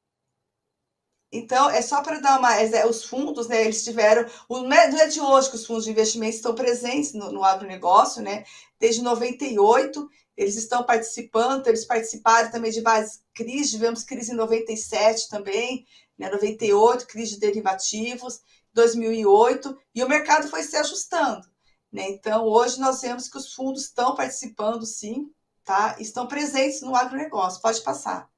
Então, 1.31 1.69
é 1.69 1.83
só 1.83 2.01
para 2.03 2.21
dar 2.21 2.39
uma. 2.39 2.55
É, 2.57 2.87
os 2.87 3.05
fundos, 3.05 3.49
né? 3.49 3.63
Eles 3.63 3.85
tiveram. 3.85 4.27
Não 4.49 4.73
é 4.73 5.07
de 5.09 5.21
hoje 5.21 5.51
que 5.51 5.57
os 5.57 5.67
fundos 5.67 5.85
de 5.85 5.91
investimento 5.91 6.37
estão 6.37 6.55
presentes 6.55 7.13
no, 7.13 7.31
no 7.31 7.45
agronegócio, 7.45 8.23
né? 8.23 8.45
Desde 8.81 9.03
98, 9.03 10.09
eles 10.39 10.57
estão 10.57 10.85
participando, 10.85 11.67
eles 11.67 11.85
participaram 11.85 12.51
também 12.51 12.71
de 12.71 12.81
várias 12.81 13.21
crises, 13.35 13.73
tivemos 13.73 14.05
crise 14.05 14.33
em 14.33 14.37
97 14.37 15.29
também, 15.29 15.85
né, 16.17 16.31
98, 16.31 17.07
crise 17.09 17.35
de 17.35 17.41
derivativos, 17.41 18.41
2008, 18.73 19.77
e 19.95 20.03
o 20.03 20.09
mercado 20.09 20.49
foi 20.49 20.63
se 20.63 20.77
ajustando. 20.77 21.47
Né? 21.93 22.09
Então, 22.11 22.45
hoje 22.45 22.79
nós 22.81 23.01
vemos 23.01 23.29
que 23.29 23.39
os 23.39 23.53
fundos 23.53 23.85
estão 23.85 24.15
participando, 24.15 24.85
sim, 24.85 25.31
tá? 25.65 25.97
estão 25.99 26.27
presentes 26.27 26.83
no 26.83 26.95
agronegócio, 26.95 27.63
pode 27.63 27.81
passar. 27.83 28.29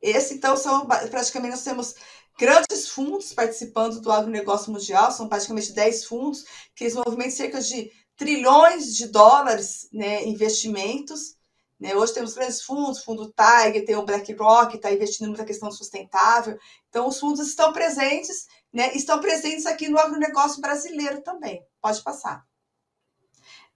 Esse, 0.00 0.34
então, 0.34 0.56
são 0.56 0.86
praticamente 0.86 1.54
nós 1.54 1.64
temos 1.64 1.94
grandes 2.38 2.88
fundos 2.88 3.32
participando 3.32 4.00
do 4.00 4.12
agronegócio 4.12 4.72
mundial, 4.72 5.10
são 5.10 5.28
praticamente 5.28 5.72
10 5.72 6.04
fundos, 6.04 6.44
que 6.74 6.84
eles 6.84 6.94
movimentam 6.94 7.32
cerca 7.32 7.60
de 7.60 7.90
trilhões 8.16 8.94
de 8.94 9.08
dólares 9.08 9.88
né, 9.92 10.24
investimentos. 10.24 11.36
Né? 11.78 11.94
Hoje 11.94 12.14
temos 12.14 12.34
grandes 12.34 12.62
fundos, 12.62 13.04
fundo 13.04 13.32
Tiger, 13.32 13.84
tem 13.84 13.96
o 13.96 14.04
BlackRock, 14.04 14.76
está 14.76 14.90
investindo 14.92 15.28
muita 15.28 15.44
questão 15.44 15.70
sustentável. 15.70 16.58
Então, 16.88 17.06
os 17.06 17.20
fundos 17.20 17.46
estão 17.46 17.72
presentes, 17.72 18.46
né? 18.72 18.92
estão 18.94 19.20
presentes 19.20 19.66
aqui 19.66 19.88
no 19.88 19.98
agronegócio 19.98 20.60
brasileiro 20.60 21.22
também. 21.22 21.64
Pode 21.80 22.02
passar. 22.02 22.44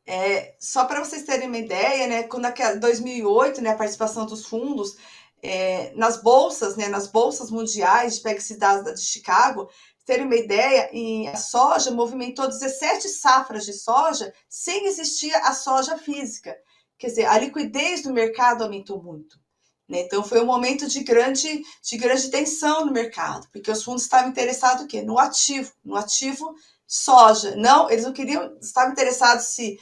É, 0.05 0.57
só 0.59 0.85
para 0.85 1.05
vocês 1.05 1.23
terem 1.23 1.47
uma 1.47 1.59
ideia, 1.59 2.09
né, 2.09 2.23
quando 2.25 2.47
em 2.47 2.79
2008, 2.81 3.61
né, 3.61 3.71
a 3.71 3.77
participação 3.77 4.27
dos 4.27 4.45
fundos 4.45 4.97
é, 5.41 5.93
nas 5.95 6.21
bolsas, 6.21 6.77
né, 6.77 6.89
nas 6.89 7.07
bolsas 7.07 7.53
mundiais 7.53 8.17
de 8.17 8.23
PEGS 8.23 8.59
de 8.97 9.01
Chicago, 9.01 9.71
terem 10.05 10.27
uma 10.27 10.37
ideia, 10.37 10.91
em, 10.93 11.29
a 11.29 11.37
soja 11.37 11.93
movimentou 11.93 12.49
17 12.49 13.09
safras 13.09 13.65
de 13.65 13.73
soja 13.73 14.33
sem 14.49 14.87
existir 14.87 15.35
a 15.37 15.55
soja 15.55 15.97
física. 15.97 16.57
Quer 17.03 17.09
dizer, 17.09 17.25
a 17.25 17.37
liquidez 17.37 18.01
do 18.03 18.13
mercado 18.13 18.63
aumentou 18.63 19.03
muito. 19.03 19.37
Né? 19.89 20.03
Então, 20.03 20.23
foi 20.23 20.41
um 20.41 20.47
momento 20.47 20.87
de 20.87 21.03
grande, 21.03 21.61
de 21.83 21.97
grande 21.97 22.31
tensão 22.31 22.87
no 22.87 22.93
mercado, 22.93 23.49
porque 23.53 23.73
os 23.73 23.83
fundos 23.83 24.05
estavam 24.05 24.31
interessados 24.31 24.85
o 24.85 24.87
quê? 24.87 25.03
no 25.03 25.19
ativo, 25.19 25.73
no 25.85 25.97
ativo 25.97 26.55
soja. 26.87 27.57
Não, 27.57 27.91
eles 27.91 28.05
não 28.05 28.13
queriam, 28.13 28.57
estavam 28.61 28.93
interessados 28.93 29.47
se, 29.47 29.81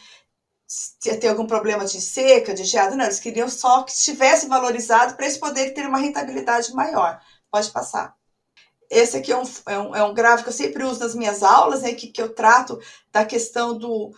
se 0.66 1.14
ter 1.18 1.28
algum 1.28 1.46
problema 1.46 1.84
de 1.84 2.00
seca, 2.00 2.54
de 2.54 2.64
geada, 2.64 2.96
não, 2.96 3.04
eles 3.04 3.20
queriam 3.20 3.50
só 3.50 3.82
que 3.82 3.92
estivesse 3.92 4.48
valorizado 4.48 5.14
para 5.14 5.26
eles 5.26 5.36
poderem 5.36 5.74
ter 5.74 5.86
uma 5.86 5.98
rentabilidade 5.98 6.72
maior. 6.72 7.20
Pode 7.50 7.70
passar. 7.70 8.16
Esse 8.88 9.18
aqui 9.18 9.30
é 9.30 9.36
um, 9.36 9.44
é 9.66 9.78
um, 9.78 9.96
é 9.96 10.04
um 10.04 10.14
gráfico 10.14 10.44
que 10.44 10.48
eu 10.48 10.66
sempre 10.66 10.84
uso 10.84 11.00
nas 11.00 11.14
minhas 11.14 11.42
aulas, 11.42 11.82
né, 11.82 11.92
que, 11.92 12.06
que 12.06 12.22
eu 12.22 12.34
trato 12.34 12.80
da 13.12 13.26
questão 13.26 13.76
do, 13.76 14.10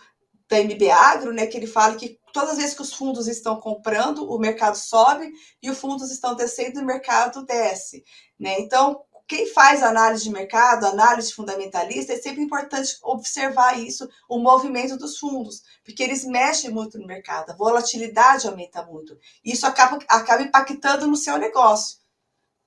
da 0.53 0.59
MB 0.59 0.91
Agro, 0.91 1.33
né, 1.33 1.47
que 1.47 1.57
ele 1.57 1.65
fala 1.65 1.95
que 1.95 2.19
todas 2.31 2.51
as 2.51 2.57
vezes 2.57 2.75
que 2.75 2.81
os 2.83 2.93
fundos 2.93 3.27
estão 3.27 3.59
comprando, 3.59 4.29
o 4.29 4.37
mercado 4.37 4.75
sobe 4.75 5.31
e 5.61 5.69
os 5.69 5.79
fundos 5.79 6.11
estão 6.11 6.35
descendo, 6.35 6.79
o 6.79 6.85
mercado 6.85 7.43
desce. 7.43 8.03
Né? 8.39 8.59
Então, 8.59 9.01
quem 9.27 9.47
faz 9.47 9.81
análise 9.81 10.25
de 10.25 10.29
mercado, 10.29 10.85
análise 10.85 11.33
fundamentalista, 11.33 12.13
é 12.13 12.17
sempre 12.17 12.43
importante 12.43 12.97
observar 13.01 13.79
isso, 13.79 14.07
o 14.29 14.37
movimento 14.37 14.95
dos 14.95 15.17
fundos, 15.17 15.63
porque 15.83 16.03
eles 16.03 16.23
mexem 16.23 16.69
muito 16.69 16.99
no 16.99 17.07
mercado, 17.07 17.49
a 17.49 17.55
volatilidade 17.55 18.47
aumenta 18.47 18.83
muito. 18.85 19.17
E 19.43 19.53
isso 19.53 19.65
acaba, 19.65 19.97
acaba 20.07 20.43
impactando 20.43 21.07
no 21.07 21.15
seu 21.15 21.37
negócio. 21.37 21.97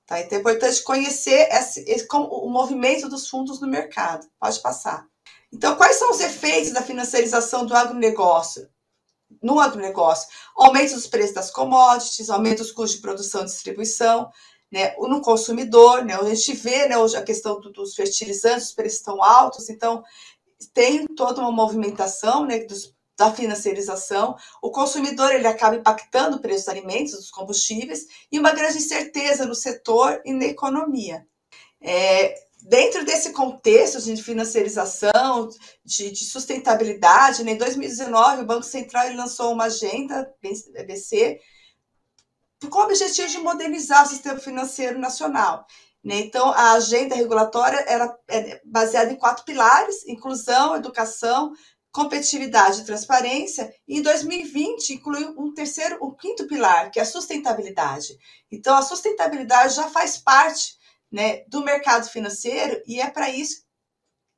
Tá? 0.07 0.21
Então 0.21 0.38
é 0.38 0.40
importante 0.40 0.83
conhecer 0.83 1.49
esse, 1.52 1.81
esse, 1.88 2.07
o 2.12 2.49
movimento 2.49 3.09
dos 3.09 3.28
fundos 3.28 3.61
no 3.61 3.69
mercado. 3.69 4.26
Pode 4.40 4.61
passar. 4.61 5.07
Então, 5.53 5.76
quais 5.76 5.97
são 5.97 6.11
os 6.11 6.21
efeitos 6.21 6.73
da 6.73 6.83
financiarização 6.83 7.65
do 7.65 7.75
agronegócio? 7.75 8.69
No 9.43 9.59
agronegócio, 9.61 10.29
aumento 10.57 10.95
dos 10.95 11.07
preços 11.07 11.35
das 11.35 11.50
commodities, 11.50 12.31
aumento 12.31 12.59
dos 12.59 12.73
custos 12.73 12.97
de 12.97 13.03
produção 13.03 13.43
e 13.43 13.47
distribuição, 13.47 14.31
né, 14.71 14.95
no 14.97 15.21
consumidor, 15.21 16.05
né, 16.05 16.15
a 16.15 16.35
gente 16.35 16.53
vê 16.55 16.88
né, 16.88 16.99
hoje 16.99 17.17
a 17.17 17.23
questão 17.23 17.61
do, 17.61 17.73
dos 17.73 17.95
fertilizantes, 17.95 18.69
os 18.69 18.75
preços 18.75 18.99
estão 18.99 19.23
altos, 19.23 19.69
então 19.69 20.03
tem 20.73 21.07
toda 21.07 21.41
uma 21.41 21.53
movimentação 21.53 22.45
né, 22.45 22.61
dos, 22.61 22.95
da 23.17 23.33
financiarização, 23.33 24.37
o 24.61 24.71
consumidor 24.71 25.33
ele 25.33 25.47
acaba 25.47 25.76
impactando 25.76 26.37
o 26.37 26.41
preço 26.41 26.67
dos 26.67 26.69
alimentos, 26.69 27.12
dos 27.12 27.31
combustíveis, 27.31 28.07
e 28.31 28.38
uma 28.38 28.53
grande 28.53 28.79
incerteza 28.79 29.47
no 29.47 29.55
setor 29.55 30.21
e 30.25 30.33
na 30.33 30.45
economia. 30.45 31.26
É, 31.81 32.46
dentro 32.69 33.05
desse 33.05 33.31
contexto 33.31 34.03
de 34.03 34.21
financiarização, 34.21 35.49
de, 35.85 36.11
de 36.11 36.25
sustentabilidade, 36.25 37.45
né, 37.45 37.53
em 37.53 37.57
2019 37.57 38.43
o 38.43 38.47
Banco 38.47 38.65
Central 38.65 39.15
lançou 39.15 39.53
uma 39.53 39.65
agenda, 39.65 40.29
BC, 40.43 41.41
com 42.69 42.79
o 42.79 42.85
objetivo 42.85 43.29
de 43.29 43.39
modernizar 43.39 44.05
o 44.05 44.09
sistema 44.09 44.39
financeiro 44.41 44.99
nacional. 44.99 45.65
Né? 46.03 46.21
Então, 46.21 46.51
a 46.51 46.73
agenda 46.73 47.15
regulatória 47.15 47.85
era 47.87 48.17
é 48.29 48.61
baseada 48.65 49.13
em 49.13 49.17
quatro 49.17 49.45
pilares: 49.45 50.07
inclusão, 50.09 50.75
educação, 50.75 51.53
competitividade 51.93 52.81
e 52.81 52.85
transparência, 52.85 53.73
e 53.87 53.99
em 53.99 54.03
2020 54.03 54.95
incluiu 54.95 55.35
um 55.39 55.55
terceiro, 55.55 55.99
um 56.03 56.11
quinto 56.11 56.47
pilar, 56.47 56.91
que 56.91 56.99
é 56.99 57.03
a 57.03 57.07
sustentabilidade. 57.07 58.17
Então, 58.51 58.77
a 58.77 58.83
sustentabilidade 58.83 59.77
já 59.77 59.89
faz 59.89 60.19
parte 60.19 60.77
né, 61.11 61.45
do 61.49 61.63
mercado 61.63 62.09
financeiro 62.09 62.83
e 62.87 63.01
é 63.01 63.11
para 63.11 63.31
isso 63.31 63.65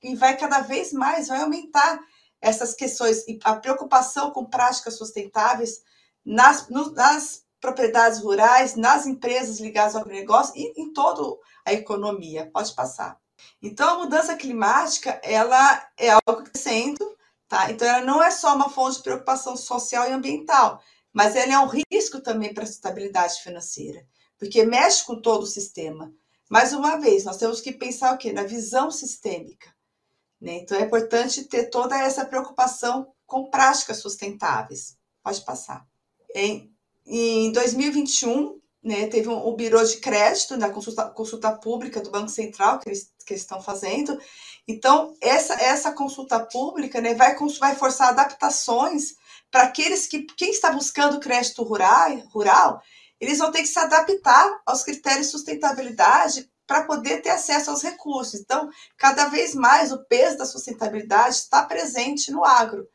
que 0.01 0.15
vai 0.15 0.37
cada 0.37 0.61
vez 0.61 0.93
mais, 0.93 1.29
vai 1.29 1.41
aumentar 1.41 1.99
essas 2.41 2.75
questões, 2.75 3.25
a 3.43 3.57
preocupação 3.57 4.31
com 4.31 4.45
práticas 4.45 4.97
sustentáveis 4.97 5.83
nas, 6.25 6.69
no, 6.69 6.93
nas 6.93 7.45
propriedades 7.61 8.21
rurais, 8.21 8.77
nas 8.77 9.07
empresas 9.07 9.59
ligadas 9.59 9.97
ao 9.97 10.03
agronegócio 10.03 10.55
e 10.57 10.81
em 10.81 10.93
toda 10.93 11.37
a 11.65 11.73
economia. 11.73 12.49
Pode 12.53 12.73
passar. 12.75 13.19
Então, 13.61 13.89
a 13.89 13.99
mudança 13.99 14.37
climática, 14.37 15.21
ela 15.25 15.89
é 15.97 16.11
algo 16.11 16.45
crescendo, 16.45 17.19
Tá? 17.49 17.71
Então, 17.71 17.89
ela 17.89 18.05
não 18.05 18.23
é 18.23 18.31
só 18.31 18.55
uma 18.55 18.69
fonte 18.69 18.99
de 18.99 19.03
preocupação 19.03 19.57
social 19.57 20.07
e 20.07 20.13
ambiental, 20.13 20.83
mas 21.13 21.35
ela 21.35 21.55
é 21.55 21.59
um 21.59 21.71
risco 21.91 22.21
também 22.21 22.53
para 22.53 22.63
a 22.63 22.69
estabilidade 22.69 23.41
financeira, 23.41 24.07
porque 24.39 24.65
mexe 24.65 25.05
com 25.05 25.21
todo 25.21 25.45
o 25.45 25.47
sistema. 25.47 26.13
Mais 26.49 26.73
uma 26.73 26.97
vez, 26.97 27.25
nós 27.25 27.37
temos 27.37 27.61
que 27.61 27.73
pensar 27.73 28.15
o 28.15 28.19
quê? 28.19 28.33
Na 28.33 28.43
visão 28.43 28.91
sistêmica. 28.91 29.75
Né? 30.41 30.59
Então, 30.59 30.79
é 30.79 30.83
importante 30.83 31.45
ter 31.45 31.65
toda 31.65 31.99
essa 31.99 32.25
preocupação 32.25 33.13
com 33.27 33.51
práticas 33.51 33.99
sustentáveis. 33.99 34.97
Pode 35.23 35.45
passar. 35.45 35.87
Em, 36.35 36.73
em 37.07 37.53
2021, 37.53 38.61
né, 38.83 39.07
teve 39.09 39.29
um, 39.29 39.49
um 39.49 39.57
Biro 39.57 39.85
de 39.85 39.99
Crédito 39.99 40.57
na 40.57 40.71
consulta, 40.71 41.11
consulta 41.11 41.53
pública 41.53 42.01
do 42.01 42.11
Banco 42.11 42.29
Central 42.29 42.79
que 42.79 42.89
eles, 42.89 43.13
que 43.27 43.33
eles 43.35 43.43
estão 43.43 43.61
fazendo, 43.61 44.19
então, 44.69 45.17
essa, 45.23 45.55
essa 45.55 45.93
consulta 45.93 46.39
pública 46.39 47.01
né, 47.01 47.15
vai, 47.15 47.35
vai 47.59 47.75
forçar 47.75 48.11
adaptações 48.11 49.15
para 49.51 49.63
aqueles 49.63 50.07
que, 50.07 50.25
quem 50.37 50.51
está 50.51 50.71
buscando 50.71 51.19
crédito 51.19 51.63
rural, 51.63 52.19
rural, 52.31 52.83
eles 53.21 53.39
vão 53.39 53.51
ter 53.51 53.63
que 53.63 53.69
se 53.69 53.79
adaptar 53.79 54.61
aos 54.67 54.83
critérios 54.83 55.27
de 55.27 55.33
sustentabilidade 55.33 56.51
para 56.67 56.85
poder 56.85 57.23
ter 57.23 57.31
acesso 57.31 57.71
aos 57.71 57.83
recursos. 57.83 58.41
Então, 58.41 58.69
cada 58.97 59.29
vez 59.29 59.55
mais 59.55 59.91
o 59.91 60.05
peso 60.05 60.39
da 60.39 60.45
sustentabilidade 60.45 61.37
está 61.37 61.65
presente 61.65 62.31
no 62.31 62.45
agro. 62.45 62.87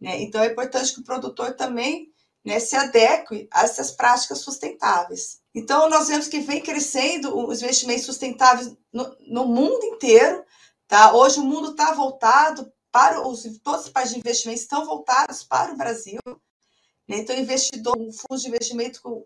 Né? 0.00 0.20
Então, 0.22 0.42
é 0.42 0.46
importante 0.46 0.92
que 0.92 1.00
o 1.00 1.04
produtor 1.04 1.54
também 1.54 2.08
né, 2.44 2.58
se 2.58 2.74
adeque 2.74 3.48
a 3.52 3.62
essas 3.62 3.90
práticas 3.90 4.38
sustentáveis. 4.38 5.40
Então, 5.54 5.88
nós 5.88 6.08
vemos 6.08 6.26
que 6.26 6.40
vem 6.40 6.60
crescendo 6.60 7.36
os 7.36 7.62
investimentos 7.62 8.06
sustentáveis 8.06 8.74
no, 8.92 9.16
no 9.20 9.46
mundo 9.46 9.84
inteiro, 9.84 10.44
Tá? 10.90 11.14
Hoje 11.14 11.38
o 11.38 11.44
mundo 11.44 11.70
está 11.70 11.94
voltado 11.94 12.68
para 12.90 13.24
os 13.24 13.44
todos 13.62 13.86
os 13.86 13.92
países 13.92 14.14
de 14.14 14.18
investimento 14.18 14.60
estão 14.60 14.84
voltados 14.84 15.44
para 15.44 15.72
o 15.72 15.76
Brasil. 15.76 16.18
Né? 17.06 17.18
Então, 17.18 17.36
investidor, 17.36 17.96
um 17.96 18.12
fundo 18.12 18.40
de 18.40 18.48
investimento 18.48 19.00
com 19.00 19.24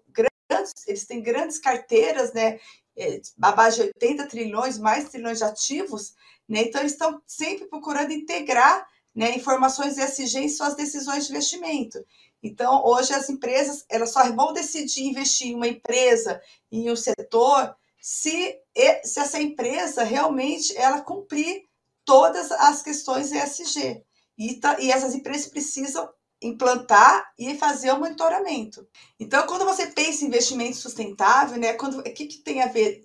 grandes, 0.55 0.73
eles 0.87 1.07
têm 1.07 1.23
grandes 1.23 1.59
carteiras, 1.59 2.33
né? 2.33 2.59
É, 2.97 3.21
abaixo 3.43 3.79
de 3.79 3.83
80 3.89 4.27
trilhões, 4.27 4.79
mais 4.79 5.09
trilhões 5.09 5.39
de 5.39 5.45
ativos, 5.45 6.15
né? 6.49 6.63
Então, 6.63 6.81
eles 6.81 6.93
estão 6.93 7.21
sempre 7.27 7.67
procurando 7.67 8.13
integrar 8.13 8.87
né, 9.15 9.35
informações 9.35 9.97
ESG 9.97 10.39
em 10.39 10.49
suas 10.49 10.75
decisões 10.75 11.27
de 11.27 11.33
investimento. 11.33 12.05
Então, 12.43 12.85
hoje 12.85 13.15
as 13.15 13.31
empresas 13.31 13.85
elas 13.89 14.13
só 14.13 14.31
vão 14.33 14.53
decidir 14.53 15.05
investir 15.05 15.49
em 15.49 15.55
uma 15.55 15.69
empresa, 15.69 16.41
em 16.71 16.91
um 16.91 16.97
setor, 16.97 17.75
se, 18.01 18.59
se 19.05 19.21
essa 19.21 19.41
empresa 19.41 20.03
realmente 20.03 20.77
ela 20.77 21.01
cumprir 21.01 21.63
todas 22.05 22.53
as 22.53 22.83
questões 22.83 23.33
ESG. 23.33 24.05
E, 24.37 24.55
tá, 24.61 24.79
e 24.81 24.91
essas 24.91 25.15
empresas 25.15 25.47
precisam 25.47 26.09
implantar 26.47 27.33
e 27.39 27.57
fazer 27.57 27.91
o 27.93 27.99
monitoramento. 27.99 28.87
Então, 29.19 29.47
quando 29.47 29.65
você 29.65 29.87
pensa 29.87 30.25
em 30.25 30.29
investimento 30.29 30.77
sustentável, 30.77 31.59
né, 31.59 31.73
quando, 31.75 32.01
o 32.01 32.03
que, 32.03 32.27
que 32.27 32.39
tem 32.39 32.63
a 32.63 32.69
ver 32.69 33.05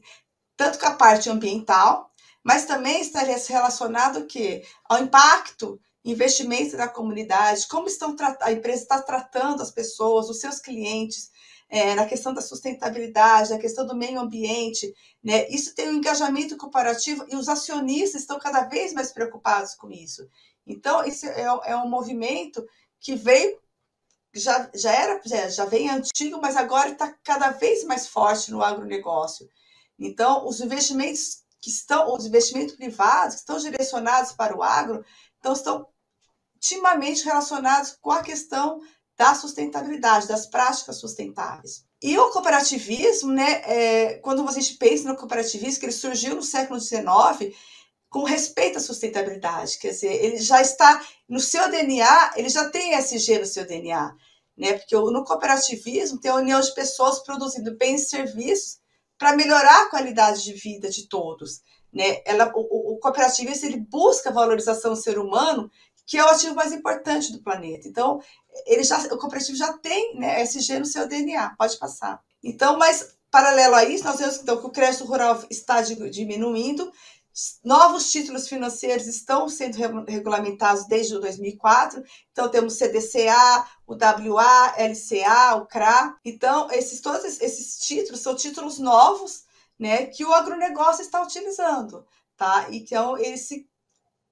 tanto 0.58 0.78
com 0.78 0.88
a 0.88 0.96
parte 0.96 1.30
ambiental, 1.30 2.12
mas 2.44 2.66
também 2.66 3.02
estaria 3.02 3.38
relacionado 3.48 4.26
que 4.26 4.64
ao 4.86 5.00
impacto 5.00 5.80
investimento 6.04 6.78
da 6.78 6.88
comunidade, 6.88 7.68
como 7.68 7.88
estão 7.88 8.16
a 8.42 8.52
empresa 8.52 8.84
está 8.84 9.02
tratando 9.02 9.62
as 9.62 9.72
pessoas, 9.72 10.30
os 10.30 10.40
seus 10.40 10.60
clientes, 10.60 11.30
é, 11.70 11.94
na 11.94 12.06
questão 12.06 12.34
da 12.34 12.42
sustentabilidade, 12.42 13.52
na 13.52 13.60
questão 13.60 13.86
do 13.86 13.96
meio 13.96 14.20
ambiente, 14.20 14.92
né? 15.24 15.48
Isso 15.50 15.76
tem 15.76 15.90
um 15.90 15.96
engajamento 15.96 16.58
comparativo 16.58 17.26
e 17.30 17.36
os 17.36 17.48
acionistas 17.48 18.22
estão 18.22 18.40
cada 18.40 18.62
vez 18.62 18.92
mais 18.92 19.12
preocupados 19.12 19.76
com 19.76 19.92
isso. 19.92 20.28
Então, 20.66 21.06
isso 21.06 21.28
é, 21.28 21.44
é 21.44 21.76
um 21.76 21.88
movimento 21.88 22.66
que 23.00 23.16
veio, 23.16 23.60
já, 24.34 24.70
já 24.74 24.92
era, 24.92 25.22
já, 25.26 25.50
já 25.50 25.66
vem 25.66 25.90
antigo, 25.90 26.40
mas 26.42 26.56
agora 26.56 26.90
está 26.90 27.14
cada 27.24 27.50
vez 27.52 27.84
mais 27.84 28.08
forte 28.08 28.52
no 28.52 28.64
agronegócio. 28.64 29.50
Então, 29.98 30.48
os 30.48 30.62
investimentos 30.62 31.44
que 31.62 31.70
estão, 31.70 32.14
os 32.14 32.26
investimentos 32.26 32.76
privados 32.76 33.36
que 33.36 33.42
estão 33.42 33.58
direcionados 33.58 34.32
para 34.32 34.56
o 34.56 34.64
agro, 34.64 35.04
então 35.40 35.54
estão 35.54 35.88
intimamente 36.56 37.26
relacionados 37.26 37.98
com 38.00 38.12
a 38.12 38.22
questão 38.22 38.80
da 39.18 39.36
sustentabilidade, 39.36 40.28
das 40.28 40.46
práticas 40.46 40.98
sustentáveis. 40.98 41.86
E 42.02 42.18
o 42.18 42.30
cooperativismo, 42.30 43.34
né, 43.34 43.62
é, 43.66 44.14
quando 44.20 44.48
a 44.48 44.52
gente 44.54 44.76
pensa 44.76 45.10
no 45.10 45.18
cooperativismo, 45.18 45.80
que 45.80 45.86
ele 45.86 45.92
surgiu 45.92 46.36
no 46.36 46.42
século 46.42 46.80
XIX, 46.80 47.54
com 48.10 48.24
respeito 48.24 48.78
à 48.78 48.82
sustentabilidade, 48.82 49.78
quer 49.78 49.90
dizer, 49.90 50.24
ele 50.24 50.38
já 50.38 50.62
está 50.62 51.02
no 51.28 51.40
seu 51.40 51.70
DNA, 51.70 52.32
ele 52.36 52.50
já 52.50 52.70
tem 52.70 52.94
SG 52.96 53.40
no 53.40 53.46
seu 53.46 53.66
DNA, 53.68 54.16
né? 54.58 54.74
Porque 54.74 54.96
no 54.96 55.24
cooperativismo 55.24 56.20
tem 56.20 56.32
a 56.32 56.36
união 56.36 56.60
de 56.60 56.74
pessoas 56.74 57.20
produzindo 57.20 57.78
bens 57.78 58.04
e 58.04 58.10
serviços 58.10 58.80
para 59.18 59.36
melhorar 59.36 59.84
a 59.84 59.90
qualidade 59.90 60.44
de 60.44 60.54
vida 60.54 60.90
de 60.90 61.08
todos, 61.08 61.62
né? 61.94 62.22
Ela, 62.26 62.52
o, 62.56 62.94
o 62.94 63.00
cooperativismo 63.00 63.68
ele 63.68 63.78
busca 63.78 64.30
a 64.30 64.34
valorização 64.34 64.94
do 64.94 65.02
ser 65.02 65.20
humano 65.20 65.70
que 66.10 66.18
é 66.18 66.26
o 66.26 66.28
ativo 66.28 66.56
mais 66.56 66.74
importante 66.74 67.32
do 67.32 67.40
planeta. 67.44 67.88
Então, 67.88 68.20
ele 68.66 68.84
já, 68.84 68.98
o 69.14 69.18
cooperativo 69.20 69.56
já 69.56 69.74
tem 69.74 70.16
né, 70.18 70.42
SG 70.42 70.80
no 70.80 70.86
seu 70.86 71.08
DNA, 71.08 71.54
pode 71.56 71.78
passar. 71.78 72.20
Então, 72.44 72.80
mas 72.80 73.16
paralelo 73.30 73.76
a 73.76 73.86
isso, 73.86 74.04
nós 74.04 74.18
vemos 74.18 74.38
então, 74.38 74.58
que 74.58 74.66
o 74.66 74.72
crédito 74.72 75.06
rural 75.06 75.40
está 75.52 75.82
diminuindo, 75.82 76.92
novos 77.64 78.12
títulos 78.12 78.48
financeiros 78.48 79.08
estão 79.08 79.48
sendo 79.48 79.78
regulamentados 80.06 80.88
desde 80.88 81.20
2004. 81.20 82.04
Então, 82.32 82.50
temos 82.50 82.78
CDCA, 82.78 83.68
o 83.88 83.94
WA, 83.94 84.76
LCA, 84.78 85.56
o 85.56 85.66
CRA. 85.66 86.16
Então, 86.26 86.70
esses, 86.72 87.02
todos 87.02 87.24
esses 87.42 87.80
títulos 87.80 88.22
são 88.22 88.36
títulos 88.36 88.80
novos 88.80 89.44
né, 89.78 90.08
que 90.08 90.26
o 90.26 90.34
agronegócio 90.34 91.02
está 91.02 91.22
utilizando. 91.22 92.06
Tá? 92.36 92.68
Então, 92.72 93.18
esse 93.18 93.68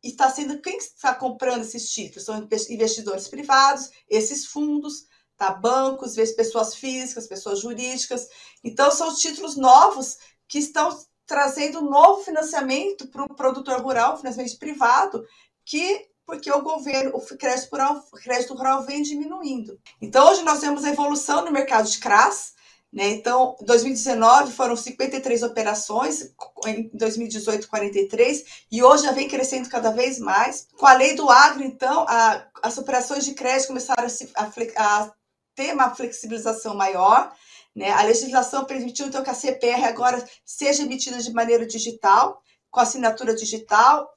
está 0.04 0.30
sendo 0.30 0.62
quem 0.62 0.78
está 0.78 1.14
comprando 1.14 1.62
esses 1.62 1.90
títulos? 1.90 2.26
São 2.26 2.48
investidores 2.70 3.28
privados, 3.28 3.90
esses 4.10 4.46
fundos, 4.46 5.06
tá? 5.36 5.52
bancos, 5.52 6.16
pessoas 6.36 6.76
físicas, 6.76 7.28
pessoas 7.28 7.60
jurídicas. 7.60 8.28
Então, 8.64 8.92
são 8.92 9.14
títulos 9.16 9.56
novos 9.56 10.18
que 10.48 10.60
estão 10.60 10.98
trazendo 11.28 11.82
novo 11.82 12.24
financiamento 12.24 13.08
para 13.10 13.24
o 13.24 13.36
produtor 13.36 13.82
rural, 13.82 14.18
financiamento 14.18 14.58
privado, 14.58 15.24
que 15.66 16.08
porque 16.26 16.52
o 16.52 16.62
governo, 16.62 17.16
o 17.16 17.38
crédito 17.38 17.72
rural, 17.72 18.04
o 18.12 18.18
crédito 18.18 18.54
rural 18.54 18.84
vem 18.84 19.02
diminuindo. 19.02 19.80
Então, 20.02 20.30
hoje 20.30 20.44
nós 20.44 20.60
temos 20.60 20.84
a 20.84 20.90
evolução 20.90 21.46
no 21.46 21.52
mercado 21.52 21.90
de 21.90 21.98
CRAS, 22.00 22.54
né? 22.92 23.10
Então, 23.10 23.56
em 23.62 23.66
2019 23.66 24.52
foram 24.52 24.76
53 24.76 25.44
operações, 25.44 26.34
em 26.66 26.90
2018 26.94 27.70
43, 27.70 28.66
e 28.70 28.84
hoje 28.84 29.04
já 29.04 29.12
vem 29.12 29.30
crescendo 29.30 29.70
cada 29.70 29.92
vez 29.92 30.20
mais. 30.20 30.68
Com 30.78 30.86
a 30.86 30.94
lei 30.94 31.16
do 31.16 31.30
agro, 31.30 31.64
então, 31.64 32.06
a, 32.10 32.46
as 32.62 32.78
operações 32.78 33.24
de 33.24 33.34
crédito 33.34 33.68
começaram 33.68 34.06
a, 34.06 34.10
se, 34.10 34.30
a, 34.36 34.52
a 34.78 35.12
ter 35.56 35.74
uma 35.74 35.96
flexibilização 35.96 36.76
maior, 36.76 37.34
né? 37.78 37.92
A 37.92 38.02
legislação 38.02 38.66
permitiu, 38.66 39.06
então, 39.06 39.24
que 39.24 39.30
a 39.30 39.36
CPR 39.36 39.86
agora 39.86 40.26
seja 40.44 40.82
emitida 40.82 41.20
de 41.20 41.32
maneira 41.32 41.64
digital, 41.64 42.42
com 42.72 42.80
assinatura 42.80 43.36
digital, 43.36 44.10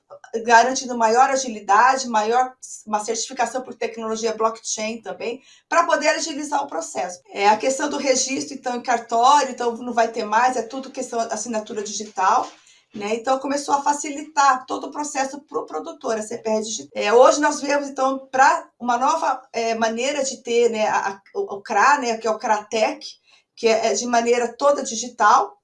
garantindo 0.42 0.96
maior 0.96 1.29
agilidade, 1.29 2.09
maior 2.09 2.55
uma 2.87 3.05
certificação 3.05 3.61
por 3.61 3.75
tecnologia 3.75 4.33
blockchain 4.33 5.03
também, 5.03 5.42
para 5.68 5.85
poder 5.85 6.09
agilizar 6.09 6.64
o 6.64 6.68
processo. 6.68 7.20
É 7.29 7.51
a 7.51 7.57
questão 7.59 7.90
do 7.90 7.99
registro, 7.99 8.55
então, 8.55 8.77
em 8.77 8.83
cartório, 8.83 9.51
então 9.51 9.77
não 9.77 9.92
vai 9.92 10.09
ter 10.09 10.25
mais, 10.25 10.57
é 10.57 10.62
tudo 10.62 10.90
questão 10.90 11.20
assinatura 11.20 11.83
digital. 11.83 12.49
Né? 12.94 13.16
Então, 13.16 13.38
começou 13.38 13.75
a 13.75 13.83
facilitar 13.83 14.64
todo 14.66 14.87
o 14.87 14.90
processo 14.90 15.38
para 15.42 15.61
o 15.61 15.66
produtor, 15.66 16.16
a 16.16 16.23
CPR 16.23 16.62
digital. 16.62 16.90
É, 16.94 17.12
hoje 17.12 17.40
nós 17.40 17.61
vemos, 17.61 17.88
então, 17.88 18.27
para 18.33 18.68
uma 18.81 18.96
nova 18.96 19.42
é, 19.53 19.75
maneira 19.75 20.25
de 20.25 20.42
ter 20.42 20.70
né, 20.70 20.88
a, 20.88 21.11
a, 21.11 21.20
o 21.35 21.61
CRA, 21.61 21.99
né, 21.99 22.16
que 22.16 22.27
é 22.27 22.31
o 22.31 22.38
CRATEC, 22.38 23.19
que 23.61 23.68
é, 23.68 23.88
é 23.88 23.92
de 23.92 24.07
maneira 24.07 24.49
toda 24.49 24.83
digital, 24.83 25.61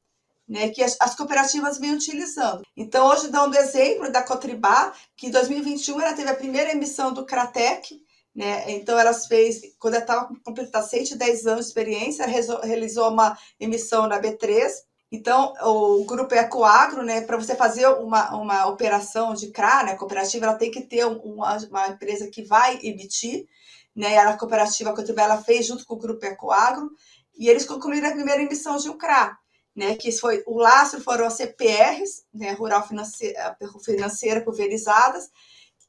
né, 0.47 0.69
que 0.69 0.83
as, 0.83 0.99
as, 1.01 1.15
cooperativas 1.15 1.79
vêm 1.79 1.95
utilizando. 1.95 2.61
Então, 2.77 3.07
hoje, 3.09 3.29
dando 3.29 3.57
exemplo 3.57 4.13
da 4.13 4.23
Cotribá, 4.23 4.93
que 5.17 5.29
em 5.29 5.31
2021 5.31 5.99
ela 6.03 6.13
teve 6.13 6.29
a 6.29 6.37
primeira 6.37 6.73
emissão 6.73 7.11
do 7.11 7.25
Cratec, 7.25 7.99
né, 8.35 8.71
então 8.71 8.99
ela 8.99 9.15
fez, 9.15 9.63
quando 9.79 9.95
ela 9.95 10.03
estava 10.03 10.29
completando 10.45 10.87
110 10.87 11.47
anos 11.47 11.65
de 11.65 11.69
experiência, 11.69 12.27
realizou 12.27 13.09
uma 13.09 13.35
emissão 13.59 14.07
na 14.07 14.21
B3, 14.21 14.73
então, 15.11 15.55
o 15.63 16.05
grupo 16.05 16.35
Ecoagro, 16.35 17.03
né, 17.03 17.23
para 17.23 17.39
você 17.39 17.55
fazer 17.55 17.87
uma, 17.87 18.37
uma 18.37 18.67
operação 18.67 19.33
de 19.33 19.51
CRA, 19.53 19.85
né, 19.85 19.95
cooperativa, 19.95 20.45
ela 20.45 20.59
tem 20.59 20.71
que 20.71 20.83
ter 20.83 21.07
uma, 21.07 21.57
uma 21.57 21.89
empresa 21.89 22.29
que 22.29 22.43
vai 22.43 22.79
emitir, 22.83 23.47
né, 23.97 24.19
a 24.19 24.37
cooperativa 24.37 24.95
Cotribá, 24.95 25.23
ela 25.23 25.43
fez 25.43 25.67
junto 25.67 25.87
com 25.87 25.95
o 25.95 25.99
grupo 25.99 26.27
Ecoagro, 26.27 26.91
e 27.37 27.49
eles 27.49 27.65
concluíram 27.65 28.09
a 28.09 28.13
primeira 28.13 28.43
emissão 28.43 28.77
de 28.77 28.89
um 28.89 28.97
CRA, 28.97 29.37
né, 29.75 29.95
que 29.97 30.11
foi 30.13 30.43
o 30.47 30.57
lastro 30.59 31.03
foram 31.03 31.27
as 31.27 31.35
CPRs, 31.35 32.25
né, 32.33 32.53
rural 32.53 32.87
financeira, 32.87 33.57
financeira 33.85 34.41
pulverizadas, 34.41 35.29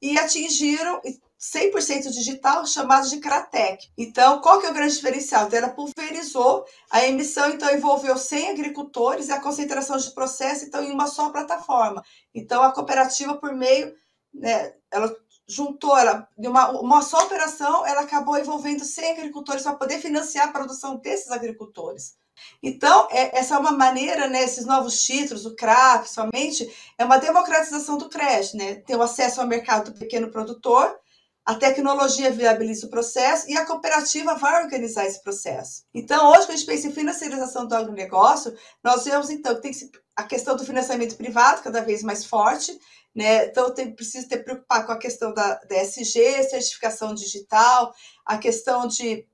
e 0.01 0.17
atingiram 0.19 1.01
100% 1.39 2.10
digital, 2.12 2.65
chamado 2.65 3.10
de 3.10 3.19
CRATEC. 3.19 3.89
Então, 3.97 4.41
qual 4.41 4.60
que 4.60 4.65
é 4.65 4.69
o 4.69 4.73
grande 4.73 4.95
diferencial? 4.95 5.47
Então, 5.47 5.60
ela 5.60 5.69
pulverizou, 5.69 6.65
a 6.89 7.05
emissão 7.05 7.49
então 7.49 7.73
envolveu 7.73 8.17
100 8.17 8.49
agricultores 8.49 9.29
e 9.29 9.31
a 9.31 9.39
concentração 9.39 9.97
de 9.97 10.13
processo 10.13 10.65
então 10.65 10.83
em 10.83 10.91
uma 10.91 11.07
só 11.07 11.29
plataforma. 11.29 12.03
Então, 12.33 12.62
a 12.63 12.71
cooperativa 12.71 13.38
por 13.38 13.53
meio, 13.53 13.93
né, 14.33 14.73
ela 14.91 15.15
juntou, 15.47 15.97
ela, 15.97 16.27
uma, 16.38 16.69
uma 16.71 17.01
só 17.01 17.19
operação, 17.19 17.86
ela 17.86 18.01
acabou 18.01 18.38
envolvendo 18.38 18.83
100 18.83 19.12
agricultores 19.12 19.63
para 19.63 19.75
poder 19.75 19.99
financiar 19.99 20.49
a 20.49 20.51
produção 20.51 20.97
desses 20.97 21.31
agricultores. 21.31 22.17
Então, 22.62 23.07
é, 23.10 23.38
essa 23.38 23.55
é 23.55 23.57
uma 23.57 23.71
maneira, 23.71 24.27
né, 24.27 24.43
esses 24.43 24.65
novos 24.65 25.01
títulos, 25.01 25.45
o 25.45 25.55
CRA, 25.55 25.99
principalmente, 25.99 26.71
é 26.97 27.05
uma 27.05 27.17
democratização 27.17 27.97
do 27.97 28.10
crédito, 28.10 28.57
né? 28.57 28.75
Ter 28.75 28.95
o 28.95 29.01
acesso 29.01 29.41
ao 29.41 29.47
mercado 29.47 29.91
do 29.91 29.99
pequeno 29.99 30.29
produtor, 30.29 30.99
a 31.47 31.55
tecnologia 31.55 32.29
viabiliza 32.29 32.88
o 32.88 32.89
processo 32.89 33.49
e 33.49 33.57
a 33.57 33.65
cooperativa 33.65 34.36
vai 34.36 34.65
organizar 34.65 35.05
esse 35.05 35.23
processo. 35.23 35.86
Então, 35.93 36.29
hoje, 36.29 36.39
quando 36.41 36.49
a 36.49 36.55
gente 36.57 36.65
pensa 36.65 36.88
em 36.88 36.91
financiarização 36.91 37.65
do 37.65 37.73
agronegócio, 37.73 38.53
nós 38.83 39.05
vemos, 39.05 39.29
então, 39.29 39.55
que 39.55 39.62
tem 39.62 39.71
a 40.13 40.25
questão 40.25 40.57
do 40.57 40.65
financiamento 40.65 41.15
privado 41.15 41.63
cada 41.63 41.79
vez 41.79 42.03
mais 42.03 42.25
forte, 42.25 42.77
né? 43.15 43.45
Então, 43.45 43.73
tem, 43.73 43.95
precisa 43.95 44.27
ter 44.27 44.43
preocupar 44.43 44.86
com 44.86 44.91
a 44.91 44.99
questão 44.99 45.33
da, 45.33 45.55
da 45.55 45.77
SG, 45.77 46.43
certificação 46.49 47.13
digital, 47.15 47.93
a 48.25 48.38
questão 48.38 48.86
de, 48.86 49.25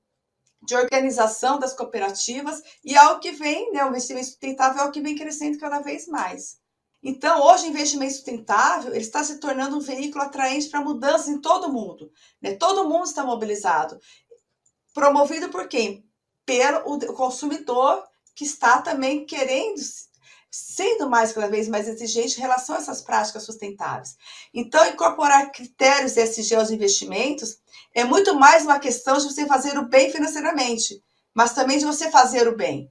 de 0.62 0.76
organização 0.76 1.58
das 1.58 1.74
cooperativas, 1.74 2.62
e 2.84 2.94
é 2.94 3.02
o 3.08 3.18
que 3.18 3.32
vem, 3.32 3.72
né? 3.72 3.84
O 3.84 3.88
investimento 3.88 4.26
sustentável 4.26 4.84
é 4.84 4.86
o 4.86 4.92
que 4.92 5.00
vem 5.00 5.16
crescendo 5.16 5.58
cada 5.58 5.80
vez 5.80 6.06
mais. 6.06 6.62
Então, 7.06 7.42
hoje, 7.42 7.66
o 7.66 7.68
investimento 7.68 8.14
sustentável 8.14 8.94
ele 8.94 9.04
está 9.04 9.22
se 9.22 9.38
tornando 9.38 9.76
um 9.76 9.80
veículo 9.80 10.24
atraente 10.24 10.70
para 10.70 10.80
mudanças 10.80 11.28
em 11.28 11.38
todo 11.38 11.70
mundo. 11.70 12.10
Né? 12.40 12.54
Todo 12.54 12.88
mundo 12.88 13.04
está 13.04 13.22
mobilizado. 13.22 14.00
Promovido 14.94 15.50
por 15.50 15.68
quem? 15.68 16.02
Pelo 16.46 16.78
o 16.94 17.12
consumidor 17.12 18.02
que 18.34 18.44
está 18.44 18.80
também 18.80 19.26
querendo 19.26 19.80
sendo 20.56 21.10
mais 21.10 21.32
cada 21.32 21.48
vez 21.48 21.68
mais 21.68 21.88
exigente 21.88 22.38
em 22.38 22.40
relação 22.40 22.76
a 22.76 22.78
essas 22.78 23.02
práticas 23.02 23.42
sustentáveis. 23.42 24.16
Então, 24.54 24.86
incorporar 24.86 25.50
critérios 25.50 26.16
ESG 26.16 26.54
aos 26.54 26.70
investimentos 26.70 27.58
é 27.92 28.04
muito 28.04 28.36
mais 28.36 28.62
uma 28.64 28.78
questão 28.78 29.18
de 29.18 29.24
você 29.24 29.46
fazer 29.46 29.76
o 29.76 29.88
bem 29.88 30.12
financeiramente, 30.12 31.02
mas 31.34 31.54
também 31.54 31.78
de 31.78 31.84
você 31.84 32.08
fazer 32.08 32.46
o 32.46 32.56
bem. 32.56 32.88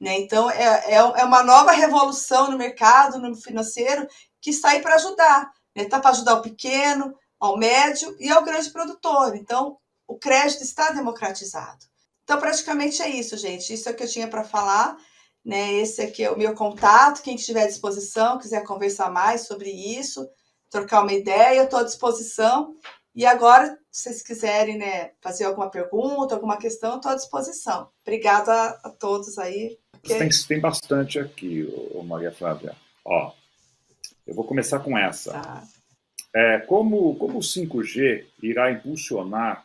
Né? 0.00 0.18
Então, 0.20 0.50
é, 0.50 0.94
é, 0.94 0.94
é 0.94 1.24
uma 1.24 1.42
nova 1.42 1.72
revolução 1.72 2.50
no 2.50 2.58
mercado, 2.58 3.18
no 3.18 3.34
financeiro, 3.34 4.06
que 4.40 4.50
está 4.50 4.70
aí 4.70 4.80
para 4.80 4.94
ajudar. 4.94 5.50
Está 5.74 5.82
né? 5.82 5.84
Tá 5.84 6.00
para 6.00 6.10
ajudar 6.10 6.34
o 6.34 6.42
pequeno, 6.42 7.14
ao 7.38 7.56
médio 7.56 8.16
e 8.18 8.30
ao 8.30 8.44
grande 8.44 8.70
produtor. 8.70 9.36
Então, 9.36 9.78
o 10.06 10.18
crédito 10.18 10.62
está 10.62 10.90
democratizado. 10.90 11.86
Então, 12.24 12.38
praticamente 12.38 13.02
é 13.02 13.08
isso, 13.08 13.36
gente. 13.36 13.72
Isso 13.72 13.88
é 13.88 13.92
o 13.92 13.94
que 13.94 14.02
eu 14.02 14.08
tinha 14.08 14.28
para 14.28 14.44
falar. 14.44 14.96
Né? 15.44 15.74
Esse 15.74 16.02
aqui 16.02 16.24
é 16.24 16.30
o 16.30 16.38
meu 16.38 16.54
contato. 16.54 17.22
Quem 17.22 17.36
estiver 17.36 17.62
à 17.62 17.66
disposição, 17.66 18.38
quiser 18.38 18.64
conversar 18.64 19.10
mais 19.10 19.46
sobre 19.46 19.70
isso, 19.70 20.28
trocar 20.70 21.02
uma 21.02 21.12
ideia, 21.12 21.62
estou 21.62 21.78
à 21.80 21.84
disposição. 21.84 22.74
E 23.14 23.24
agora, 23.24 23.78
se 23.90 24.04
vocês 24.04 24.22
quiserem 24.22 24.78
né, 24.78 25.12
fazer 25.20 25.44
alguma 25.44 25.70
pergunta, 25.70 26.34
alguma 26.34 26.58
questão, 26.58 26.96
estou 26.96 27.12
à 27.12 27.14
disposição. 27.14 27.90
Obrigada 28.02 28.52
a, 28.84 28.90
todos 28.90 29.38
aí. 29.38 29.78
Tem, 30.16 30.28
tem 30.46 30.60
bastante 30.60 31.18
aqui, 31.18 31.68
ô, 31.92 32.02
Maria 32.02 32.30
Flávia. 32.30 32.74
Ó, 33.04 33.32
eu 34.26 34.34
vou 34.34 34.44
começar 34.44 34.80
com 34.80 34.96
essa. 34.96 35.32
Tá. 35.32 35.64
É, 36.34 36.58
como, 36.60 37.16
como 37.16 37.38
o 37.38 37.42
5G 37.42 38.24
irá 38.42 38.70
impulsionar, 38.70 39.64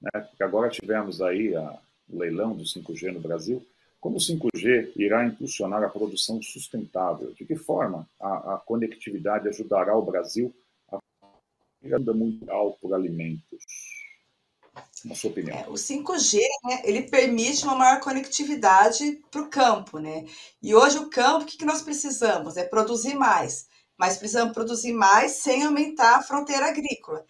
né, 0.00 0.20
porque 0.20 0.42
agora 0.42 0.70
tivemos 0.70 1.20
aí 1.20 1.54
a, 1.54 1.78
o 2.08 2.18
leilão 2.18 2.54
do 2.54 2.64
5G 2.64 3.12
no 3.12 3.20
Brasil, 3.20 3.66
como 4.00 4.16
o 4.16 4.20
5G 4.20 4.92
irá 4.96 5.26
impulsionar 5.26 5.82
a 5.82 5.88
produção 5.88 6.40
sustentável? 6.40 7.32
De 7.32 7.44
que 7.44 7.56
forma 7.56 8.08
a, 8.20 8.54
a 8.54 8.62
conectividade 8.64 9.48
ajudará 9.48 9.96
o 9.96 10.04
Brasil 10.04 10.54
a 10.92 10.98
agenda 11.84 12.12
mundial 12.12 12.78
por 12.80 12.94
alimentos? 12.94 13.95
Na 15.04 15.14
sua 15.14 15.30
opinião. 15.30 15.56
É, 15.56 15.68
o 15.68 15.74
5G, 15.74 16.40
né, 16.64 16.82
ele 16.84 17.02
permite 17.02 17.64
uma 17.64 17.76
maior 17.76 18.00
conectividade 18.00 19.22
para 19.30 19.42
o 19.42 19.48
campo, 19.48 19.98
né? 19.98 20.24
E 20.62 20.74
hoje 20.74 20.98
o 20.98 21.08
campo, 21.08 21.44
o 21.44 21.46
que, 21.46 21.58
que 21.58 21.64
nós 21.64 21.82
precisamos? 21.82 22.56
É 22.56 22.64
produzir 22.64 23.14
mais. 23.14 23.66
Mas 23.96 24.16
precisamos 24.16 24.52
produzir 24.52 24.92
mais 24.92 25.32
sem 25.32 25.64
aumentar 25.64 26.16
a 26.16 26.22
fronteira 26.22 26.66
agrícola. 26.66 27.24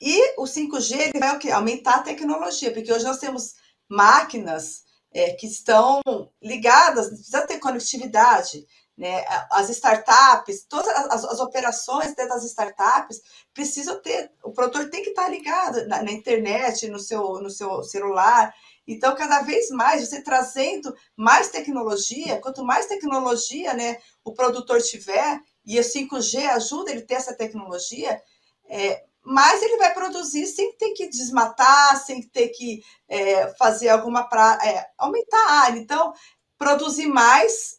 E 0.00 0.40
o 0.40 0.44
5G 0.44 0.92
ele 0.92 1.18
vai 1.18 1.34
o 1.34 1.38
quê? 1.38 1.50
aumentar 1.50 1.96
a 1.96 2.02
tecnologia, 2.02 2.72
porque 2.72 2.92
hoje 2.92 3.04
nós 3.04 3.18
temos 3.18 3.54
máquinas 3.88 4.84
é, 5.12 5.32
que 5.32 5.46
estão 5.46 6.00
ligadas, 6.40 7.08
precisa 7.08 7.46
ter 7.46 7.58
conectividade. 7.58 8.64
Né? 8.98 9.24
As 9.52 9.70
startups, 9.70 10.64
todas 10.68 10.88
as, 10.88 11.24
as 11.24 11.38
operações 11.38 12.16
das 12.16 12.44
startups 12.44 13.22
precisam 13.54 14.02
ter, 14.02 14.28
o 14.42 14.50
produtor 14.50 14.90
tem 14.90 15.04
que 15.04 15.10
estar 15.10 15.28
ligado 15.28 15.86
na, 15.86 16.02
na 16.02 16.10
internet, 16.10 16.88
no 16.88 16.98
seu, 16.98 17.40
no 17.40 17.48
seu 17.48 17.84
celular. 17.84 18.52
Então, 18.88 19.14
cada 19.14 19.42
vez 19.42 19.70
mais, 19.70 20.04
você 20.04 20.20
trazendo 20.20 20.92
mais 21.16 21.48
tecnologia, 21.48 22.40
quanto 22.40 22.64
mais 22.64 22.86
tecnologia 22.86 23.72
né, 23.72 23.98
o 24.24 24.34
produtor 24.34 24.82
tiver, 24.82 25.40
e 25.64 25.78
o 25.78 25.82
5G 25.82 26.48
ajuda 26.48 26.90
ele 26.90 27.02
a 27.02 27.06
ter 27.06 27.14
essa 27.14 27.36
tecnologia, 27.36 28.20
é, 28.68 29.04
mais 29.22 29.62
ele 29.62 29.76
vai 29.76 29.94
produzir 29.94 30.46
sem 30.46 30.72
ter 30.76 30.90
que 30.92 31.06
desmatar, 31.08 32.02
sem 32.04 32.20
ter 32.22 32.48
que 32.48 32.82
é, 33.06 33.54
fazer 33.54 33.90
alguma 33.90 34.28
para 34.28 34.58
é, 34.66 34.86
aumentar 34.98 35.46
a 35.46 35.60
área. 35.60 35.78
Então, 35.78 36.12
produzir 36.56 37.06
mais, 37.06 37.78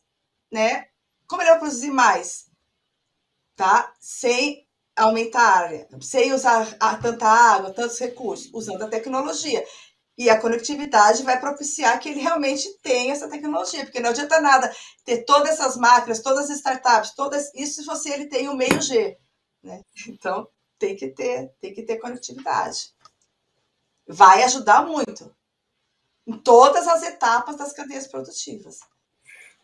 né? 0.51 0.85
Como 1.29 1.43
ele 1.43 1.51
vai 1.51 1.59
produzir 1.59 1.91
mais? 1.91 2.49
Tá? 3.55 3.93
Sem 3.99 4.67
aumentar 4.95 5.41
a 5.41 5.57
área, 5.59 5.87
sem 6.01 6.33
usar 6.33 6.77
tanta 7.01 7.25
água, 7.25 7.71
tantos 7.71 7.99
recursos, 7.99 8.49
usando 8.53 8.81
a 8.81 8.89
tecnologia. 8.89 9.63
E 10.17 10.29
a 10.29 10.41
conectividade 10.41 11.23
vai 11.23 11.39
propiciar 11.39 11.97
que 11.99 12.09
ele 12.09 12.19
realmente 12.19 12.67
tenha 12.81 13.13
essa 13.13 13.29
tecnologia, 13.29 13.85
porque 13.85 14.01
não 14.01 14.09
adianta 14.09 14.41
nada 14.41 14.69
ter 15.05 15.23
todas 15.23 15.51
essas 15.51 15.77
máquinas, 15.77 16.19
todas 16.19 16.49
as 16.49 16.57
startups, 16.57 17.11
todas 17.15 17.53
isso 17.53 17.81
se 17.81 17.85
você 17.85 18.09
ele 18.09 18.25
tem 18.25 18.49
o 18.49 18.55
meio 18.55 18.81
G, 18.81 19.17
né? 19.63 19.81
Então 20.09 20.49
tem 20.77 20.95
que 20.95 21.09
ter, 21.09 21.53
tem 21.61 21.73
que 21.73 21.83
ter 21.83 21.97
conectividade. 21.99 22.93
Vai 24.05 24.43
ajudar 24.43 24.85
muito 24.85 25.33
em 26.27 26.37
todas 26.37 26.87
as 26.87 27.03
etapas 27.03 27.55
das 27.55 27.71
cadeias 27.71 28.07
produtivas. 28.07 28.79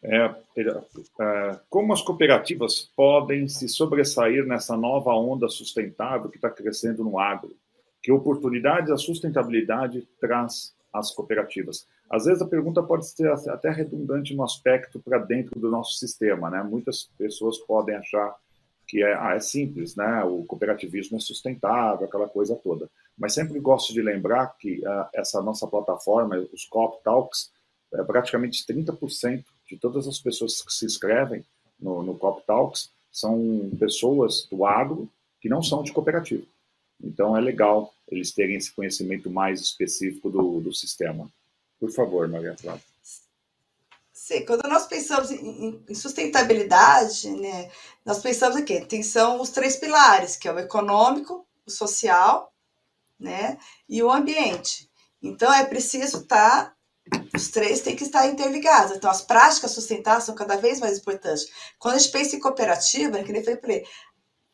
É, 0.08 0.36
é, 0.58 1.60
como 1.68 1.92
as 1.92 2.02
cooperativas 2.02 2.92
podem 2.96 3.48
se 3.48 3.68
sobressair 3.68 4.46
nessa 4.46 4.78
nova 4.78 5.12
onda 5.16 5.50
sustentável 5.50 6.30
que 6.30 6.38
está 6.38 6.50
crescendo 6.50 7.04
no 7.04 7.18
agro? 7.18 7.56
Que 8.04 8.12
oportunidades 8.12 8.92
a 8.92 8.98
sustentabilidade 8.98 10.08
traz 10.20 10.76
às 10.94 11.12
cooperativas? 11.12 11.88
Às 12.10 12.26
vezes 12.26 12.42
a 12.42 12.48
pergunta 12.48 12.84
pode 12.84 13.08
ser 13.08 13.32
até 13.50 13.72
redundante 13.72 14.36
no 14.36 14.44
aspecto 14.44 15.00
para 15.00 15.18
dentro 15.18 15.60
do 15.60 15.72
nosso 15.72 15.98
sistema, 15.98 16.52
né? 16.52 16.62
Muitas 16.62 17.10
pessoas 17.18 17.58
podem 17.58 17.96
achar 17.96 18.36
que 18.88 19.02
é, 19.02 19.16
ah, 19.16 19.34
é 19.34 19.40
simples, 19.40 19.96
né? 19.96 20.24
O 20.24 20.46
cooperativismo 20.46 21.18
é 21.18 21.20
sustentável, 21.20 22.06
aquela 22.06 22.30
coisa 22.30 22.56
toda. 22.56 22.88
Mas 23.18 23.34
sempre 23.34 23.60
gosto 23.60 23.92
de 23.92 24.04
lembrar 24.04 24.56
que 24.60 24.82
uh, 24.86 25.08
essa 25.16 25.42
nossa 25.42 25.66
plataforma, 25.66 26.38
os 26.54 26.66
COP 26.66 27.04
Talks, 27.04 27.52
é 27.92 28.04
praticamente 28.04 28.64
30% 28.68 29.44
de 29.68 29.78
todas 29.78 30.08
as 30.08 30.20
pessoas 30.20 30.62
que 30.62 30.74
se 30.74 30.86
inscrevem 30.86 31.44
no, 31.80 32.04
no 32.04 32.18
COP 32.18 32.46
Talks 32.46 32.90
são 33.12 33.72
pessoas 33.80 34.48
do 34.52 34.66
agro 34.66 35.10
que 35.42 35.50
não 35.50 35.64
são 35.64 35.84
de 35.84 35.94
cooperativa. 35.94 36.46
Então 37.04 37.36
é 37.36 37.42
legal 37.42 37.94
eles 38.10 38.32
terem 38.32 38.56
esse 38.56 38.72
conhecimento 38.72 39.30
mais 39.30 39.62
específico 39.62 40.30
do, 40.30 40.62
do 40.62 40.74
sistema. 40.74 41.30
Por 41.80 41.92
favor, 41.92 42.28
Maria 42.28 42.56
Flávia. 42.58 42.84
Quando 44.48 44.68
nós 44.68 44.88
pensamos 44.88 45.30
em, 45.30 45.84
em, 45.88 45.94
sustentabilidade, 45.94 47.30
né, 47.30 47.70
nós 48.04 48.20
pensamos 48.20 48.56
aqui, 48.58 48.84
tem 48.86 49.04
são 49.04 49.40
os 49.40 49.50
três 49.50 49.76
pilares, 49.76 50.36
que 50.36 50.48
é 50.48 50.54
o 50.54 50.58
econômico, 50.58 51.46
o 51.66 51.70
social, 51.70 52.52
né, 53.20 53.58
e 53.88 54.02
o 54.02 54.12
ambiente. 54.12 54.90
Então 55.22 55.54
é 55.54 55.64
preciso 55.64 56.22
estar, 56.22 56.66
tá, 56.66 56.75
os 57.36 57.50
três 57.50 57.82
têm 57.82 57.96
que 57.96 58.04
estar 58.04 58.28
interligados. 58.28 58.96
Então 58.96 59.10
as 59.10 59.22
práticas 59.22 59.72
sustentáveis 59.72 60.24
são 60.24 60.36
cada 60.36 60.58
vez 60.58 60.80
mais 60.80 60.98
importantes. 60.98 61.48
Quando 61.78 61.96
a 61.96 61.98
gente 61.98 62.12
pensa 62.12 62.36
em 62.36 62.40
cooperativa, 62.40 63.18
né, 63.18 63.24
que 63.24 63.32
nem 63.32 63.44
falei, 63.44 63.86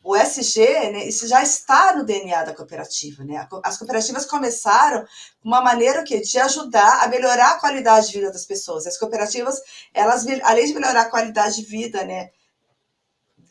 o 0.03 0.15
SG, 0.15 0.65
né, 0.91 1.05
isso 1.05 1.27
já 1.27 1.43
está 1.43 1.95
no 1.95 2.03
DNA 2.03 2.43
da 2.43 2.55
cooperativa. 2.55 3.23
Né? 3.23 3.47
As 3.63 3.77
cooperativas 3.77 4.25
começaram 4.25 5.05
uma 5.43 5.61
maneira 5.61 6.03
que, 6.03 6.19
de 6.19 6.39
ajudar 6.39 7.03
a 7.03 7.07
melhorar 7.07 7.51
a 7.51 7.59
qualidade 7.59 8.07
de 8.07 8.13
vida 8.13 8.31
das 8.31 8.45
pessoas. 8.45 8.87
As 8.87 8.97
cooperativas, 8.97 9.61
elas, 9.93 10.25
além 10.43 10.65
de 10.65 10.73
melhorar 10.73 11.01
a 11.01 11.09
qualidade 11.09 11.57
de 11.57 11.65
vida 11.65 12.03
né, 12.03 12.31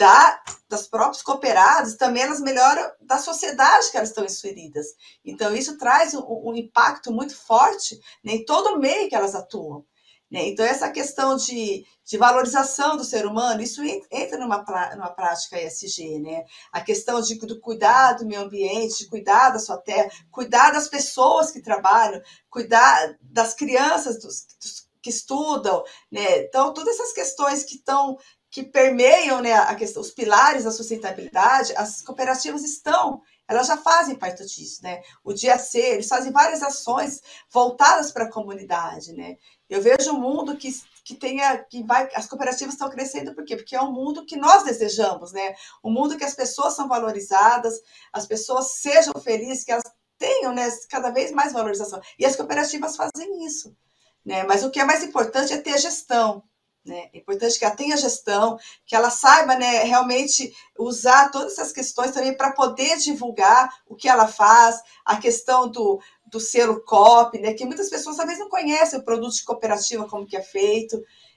da, 0.00 0.42
das 0.66 0.86
próprios 0.86 1.20
cooperados, 1.20 1.94
também 1.94 2.22
elas 2.22 2.40
melhoram 2.40 2.90
da 3.02 3.18
sociedade 3.18 3.90
que 3.90 3.98
elas 3.98 4.08
estão 4.08 4.24
inseridas. 4.24 4.86
Então, 5.22 5.54
isso 5.54 5.76
traz 5.76 6.14
um, 6.14 6.24
um 6.26 6.56
impacto 6.56 7.12
muito 7.12 7.36
forte 7.36 8.00
né, 8.24 8.32
em 8.32 8.44
todo 8.46 8.70
o 8.70 8.78
meio 8.78 9.10
que 9.10 9.14
elas 9.14 9.34
atuam. 9.34 9.84
Né? 10.30 10.48
Então, 10.48 10.64
essa 10.64 10.88
questão 10.90 11.36
de, 11.36 11.84
de 12.02 12.16
valorização 12.16 12.96
do 12.96 13.04
ser 13.04 13.26
humano, 13.26 13.60
isso 13.60 13.82
entra 14.10 14.38
numa, 14.38 14.64
numa 14.96 15.10
prática 15.10 15.60
ESG, 15.60 16.18
né? 16.20 16.44
A 16.72 16.80
questão 16.80 17.20
de, 17.20 17.34
do 17.34 17.60
cuidado 17.60 18.20
do 18.20 18.26
meio 18.26 18.42
ambiente, 18.42 19.00
de 19.00 19.08
cuidar 19.08 19.50
da 19.50 19.58
sua 19.58 19.76
terra, 19.76 20.08
cuidar 20.30 20.70
das 20.70 20.88
pessoas 20.88 21.50
que 21.50 21.60
trabalham, 21.60 22.22
cuidar 22.48 23.18
das 23.20 23.54
crianças 23.54 24.20
dos, 24.20 24.46
dos, 24.62 24.88
que 25.02 25.10
estudam, 25.10 25.82
né? 26.10 26.42
Então, 26.42 26.72
todas 26.72 26.94
essas 26.94 27.12
questões 27.12 27.64
que 27.64 27.76
estão 27.76 28.16
que 28.50 28.62
permeiam 28.62 29.40
né, 29.40 29.54
a 29.54 29.74
questão, 29.74 30.02
os 30.02 30.10
pilares 30.10 30.64
da 30.64 30.70
sustentabilidade, 30.70 31.72
as 31.76 32.02
cooperativas 32.02 32.64
estão 32.64 33.22
elas 33.50 33.66
já 33.66 33.76
fazem 33.76 34.14
parte 34.14 34.46
disso, 34.46 34.80
né? 34.80 35.02
O 35.24 35.32
dia 35.32 35.58
C, 35.58 35.80
eles 35.80 36.06
fazem 36.06 36.30
várias 36.30 36.62
ações 36.62 37.20
voltadas 37.52 38.12
para 38.12 38.26
a 38.26 38.30
comunidade, 38.30 39.12
né? 39.12 39.36
Eu 39.68 39.82
vejo 39.82 40.12
um 40.12 40.20
mundo 40.20 40.56
que, 40.56 40.70
que 41.04 41.16
tenha, 41.16 41.58
que 41.64 41.82
vai, 41.82 42.08
as 42.14 42.28
cooperativas 42.28 42.74
estão 42.74 42.88
crescendo 42.88 43.34
por 43.34 43.44
quê? 43.44 43.56
Porque 43.56 43.74
é 43.74 43.82
um 43.82 43.90
mundo 43.90 44.24
que 44.24 44.36
nós 44.36 44.62
desejamos, 44.62 45.32
né? 45.32 45.56
Um 45.82 45.90
mundo 45.90 46.16
que 46.16 46.22
as 46.22 46.34
pessoas 46.34 46.74
são 46.74 46.86
valorizadas, 46.86 47.74
as 48.12 48.24
pessoas 48.24 48.76
sejam 48.76 49.14
felizes, 49.20 49.64
que 49.64 49.72
elas 49.72 49.82
tenham, 50.16 50.54
né, 50.54 50.70
cada 50.88 51.10
vez 51.10 51.32
mais 51.32 51.52
valorização. 51.52 52.00
E 52.20 52.24
as 52.24 52.36
cooperativas 52.36 52.94
fazem 52.94 53.44
isso, 53.44 53.76
né? 54.24 54.44
Mas 54.44 54.62
o 54.62 54.70
que 54.70 54.78
é 54.78 54.84
mais 54.84 55.02
importante 55.02 55.52
é 55.52 55.58
ter 55.58 55.76
gestão, 55.76 56.40
né? 56.84 57.10
É 57.12 57.18
importante 57.18 57.58
que 57.58 57.64
ela 57.64 57.76
tenha 57.76 57.96
gestão, 57.96 58.58
que 58.86 58.96
ela 58.96 59.10
saiba 59.10 59.54
né, 59.54 59.82
realmente 59.82 60.52
usar 60.78 61.30
todas 61.30 61.52
essas 61.52 61.72
questões 61.72 62.12
também 62.12 62.36
para 62.36 62.52
poder 62.52 62.96
divulgar 62.98 63.68
o 63.86 63.94
que 63.94 64.08
ela 64.08 64.26
faz, 64.26 64.80
a 65.04 65.16
questão 65.18 65.68
do, 65.68 66.00
do 66.26 66.40
selo 66.40 66.82
COP, 66.84 67.38
né, 67.38 67.52
que 67.52 67.66
muitas 67.66 67.90
pessoas 67.90 68.16
talvez 68.16 68.38
não 68.38 68.48
conhecem 68.48 68.98
o 68.98 69.04
produto 69.04 69.34
de 69.34 69.44
cooperativa, 69.44 70.08
como 70.08 70.26
que 70.26 70.36
é 70.36 70.42
feito. 70.42 70.96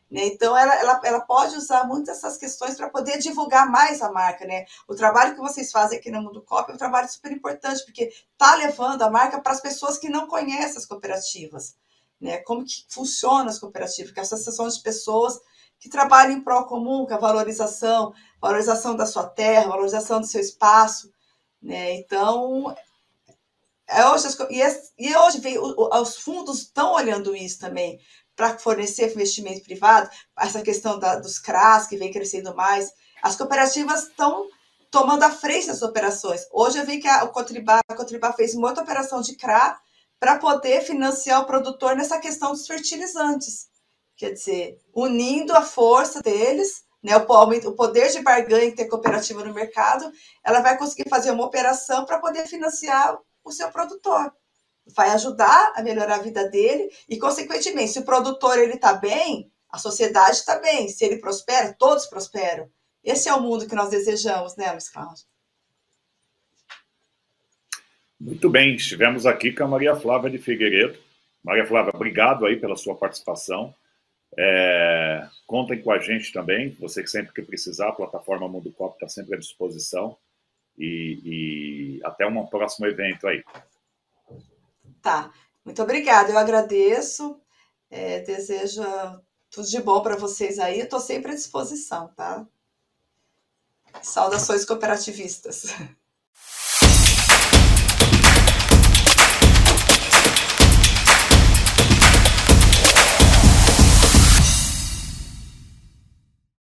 Né? 0.09 0.27
Então, 0.27 0.55
ela, 0.55 0.75
ela, 0.75 1.01
ela 1.03 1.21
pode 1.21 1.57
usar 1.57 1.85
muitas 1.85 2.17
essas 2.17 2.37
questões 2.37 2.75
para 2.75 2.89
poder 2.89 3.17
divulgar 3.17 3.69
mais 3.69 4.01
a 4.01 4.11
marca. 4.11 4.45
Né? 4.45 4.65
O 4.87 4.95
trabalho 4.95 5.33
que 5.33 5.41
vocês 5.41 5.71
fazem 5.71 5.97
aqui 5.97 6.09
no 6.09 6.21
Mundo 6.21 6.41
COP 6.43 6.71
é 6.71 6.75
um 6.75 6.77
trabalho 6.77 7.09
super 7.09 7.31
importante, 7.31 7.83
porque 7.83 8.13
está 8.31 8.55
levando 8.55 9.01
a 9.01 9.09
marca 9.09 9.41
para 9.41 9.51
as 9.51 9.61
pessoas 9.61 9.97
que 9.97 10.09
não 10.09 10.27
conhecem 10.27 10.77
as 10.77 10.85
cooperativas 10.85 11.75
né? 12.23 12.37
Como 12.37 12.63
que 12.63 12.85
funciona 12.87 13.49
as 13.49 13.59
cooperativas, 13.59 14.11
que 14.11 14.19
é 14.19 14.21
a 14.21 14.23
associação 14.23 14.67
de 14.67 14.81
pessoas 14.81 15.37
que 15.77 15.89
trabalham 15.89 16.31
em 16.31 16.41
prol 16.41 16.65
comum, 16.65 17.05
que 17.05 17.11
é 17.11 17.17
a 17.17 17.19
valorização, 17.19 18.13
valorização 18.41 18.95
da 18.95 19.05
sua 19.05 19.27
terra, 19.27 19.67
valorização 19.67 20.21
do 20.21 20.25
seu 20.25 20.39
espaço, 20.39 21.11
né? 21.61 21.95
Então, 21.95 22.73
é 23.85 24.07
hoje, 24.07 24.29
e 24.97 25.15
hoje 25.15 25.39
vem, 25.41 25.59
os 25.59 26.17
fundos 26.17 26.61
estão 26.61 26.93
olhando 26.93 27.35
isso 27.35 27.59
também, 27.59 27.99
para 28.35 28.57
fornecer 28.57 29.11
investimento 29.11 29.61
privado, 29.61 30.09
essa 30.39 30.61
questão 30.61 30.97
da, 30.97 31.17
dos 31.17 31.37
CRAS, 31.37 31.85
que 31.87 31.97
vem 31.97 32.11
crescendo 32.11 32.55
mais. 32.55 32.91
As 33.21 33.35
cooperativas 33.35 34.07
estão 34.07 34.47
tomando 34.89 35.23
a 35.23 35.29
frente 35.29 35.67
das 35.67 35.81
operações. 35.81 36.47
Hoje 36.51 36.79
eu 36.79 36.85
vi 36.85 36.99
que 36.99 37.07
a, 37.07 37.25
o 37.25 37.29
Cotribá, 37.29 37.81
a 37.87 37.95
Cotribá 37.95 38.31
fez 38.31 38.55
muita 38.55 38.81
operação 38.81 39.21
de 39.21 39.35
CRA 39.35 39.77
para 40.23 40.39
poder 40.39 40.79
financiar 40.83 41.41
o 41.41 41.45
produtor 41.45 41.97
nessa 41.97 42.17
questão 42.17 42.51
dos 42.53 42.65
fertilizantes. 42.65 43.67
Quer 44.15 44.31
dizer, 44.31 44.79
unindo 44.95 45.53
a 45.53 45.61
força 45.61 46.21
deles, 46.21 46.85
né, 47.03 47.17
o, 47.17 47.75
poder 47.75 48.09
de 48.09 48.21
barganha 48.21 48.71
que 48.71 48.77
tem 48.77 48.87
cooperativa 48.87 49.43
no 49.43 49.53
mercado, 49.53 50.09
ela 50.41 50.61
vai 50.61 50.77
conseguir 50.77 51.09
fazer 51.09 51.31
uma 51.31 51.43
operação 51.43 52.05
para 52.05 52.19
poder 52.19 52.47
financiar 52.47 53.19
o 53.43 53.51
seu 53.51 53.69
produtor. 53.69 54.33
Vai 54.95 55.09
ajudar 55.09 55.73
a 55.75 55.83
melhorar 55.83 56.15
a 56.15 56.23
vida 56.23 56.47
dele 56.47 56.89
e, 57.09 57.19
consequentemente, 57.19 57.91
se 57.91 57.99
o 57.99 58.05
produtor 58.05 58.57
ele 58.57 58.75
está 58.75 58.93
bem, 58.93 59.51
a 59.69 59.77
sociedade 59.77 60.37
está 60.37 60.57
bem. 60.57 60.87
Se 60.87 61.03
ele 61.03 61.19
prospera, 61.19 61.75
todos 61.77 62.05
prosperam. 62.05 62.69
Esse 63.03 63.27
é 63.27 63.33
o 63.33 63.41
mundo 63.41 63.67
que 63.67 63.75
nós 63.75 63.89
desejamos, 63.89 64.55
né, 64.55 64.71
Luiz 64.71 64.87
Cláudio? 64.87 65.25
Muito 68.23 68.49
bem, 68.49 68.75
estivemos 68.75 69.25
aqui 69.25 69.51
com 69.51 69.65
a 69.65 69.67
Maria 69.67 69.97
Flávia 69.97 70.29
de 70.29 70.37
Figueiredo. 70.37 70.97
Maria 71.43 71.67
Flávia, 71.67 71.91
obrigado 71.93 72.45
aí 72.45 72.55
pela 72.55 72.77
sua 72.77 72.95
participação. 72.95 73.75
É, 74.37 75.27
contem 75.45 75.81
com 75.81 75.91
a 75.91 75.99
gente 75.99 76.31
também, 76.31 76.69
você 76.79 77.03
que 77.03 77.09
sempre 77.09 77.33
que 77.33 77.41
precisar, 77.41 77.89
a 77.89 77.91
plataforma 77.91 78.47
Mundo 78.47 78.71
Cop 78.71 78.95
está 78.95 79.09
sempre 79.09 79.35
à 79.35 79.37
disposição. 79.37 80.15
E, 80.77 81.99
e, 81.99 82.01
até 82.05 82.25
um 82.25 82.45
próximo 82.45 82.87
evento 82.87 83.27
aí. 83.27 83.43
Tá, 85.01 85.29
muito 85.65 85.83
obrigada, 85.83 86.31
eu 86.31 86.37
agradeço. 86.37 87.41
É, 87.91 88.21
desejo 88.21 88.83
Tudo 89.51 89.67
de 89.67 89.81
bom 89.81 90.01
para 90.01 90.15
vocês 90.15 90.59
aí, 90.59 90.79
estou 90.79 91.01
sempre 91.01 91.33
à 91.33 91.35
disposição, 91.35 92.07
tá? 92.15 92.47
Saudações 94.01 94.63
cooperativistas. 94.63 95.75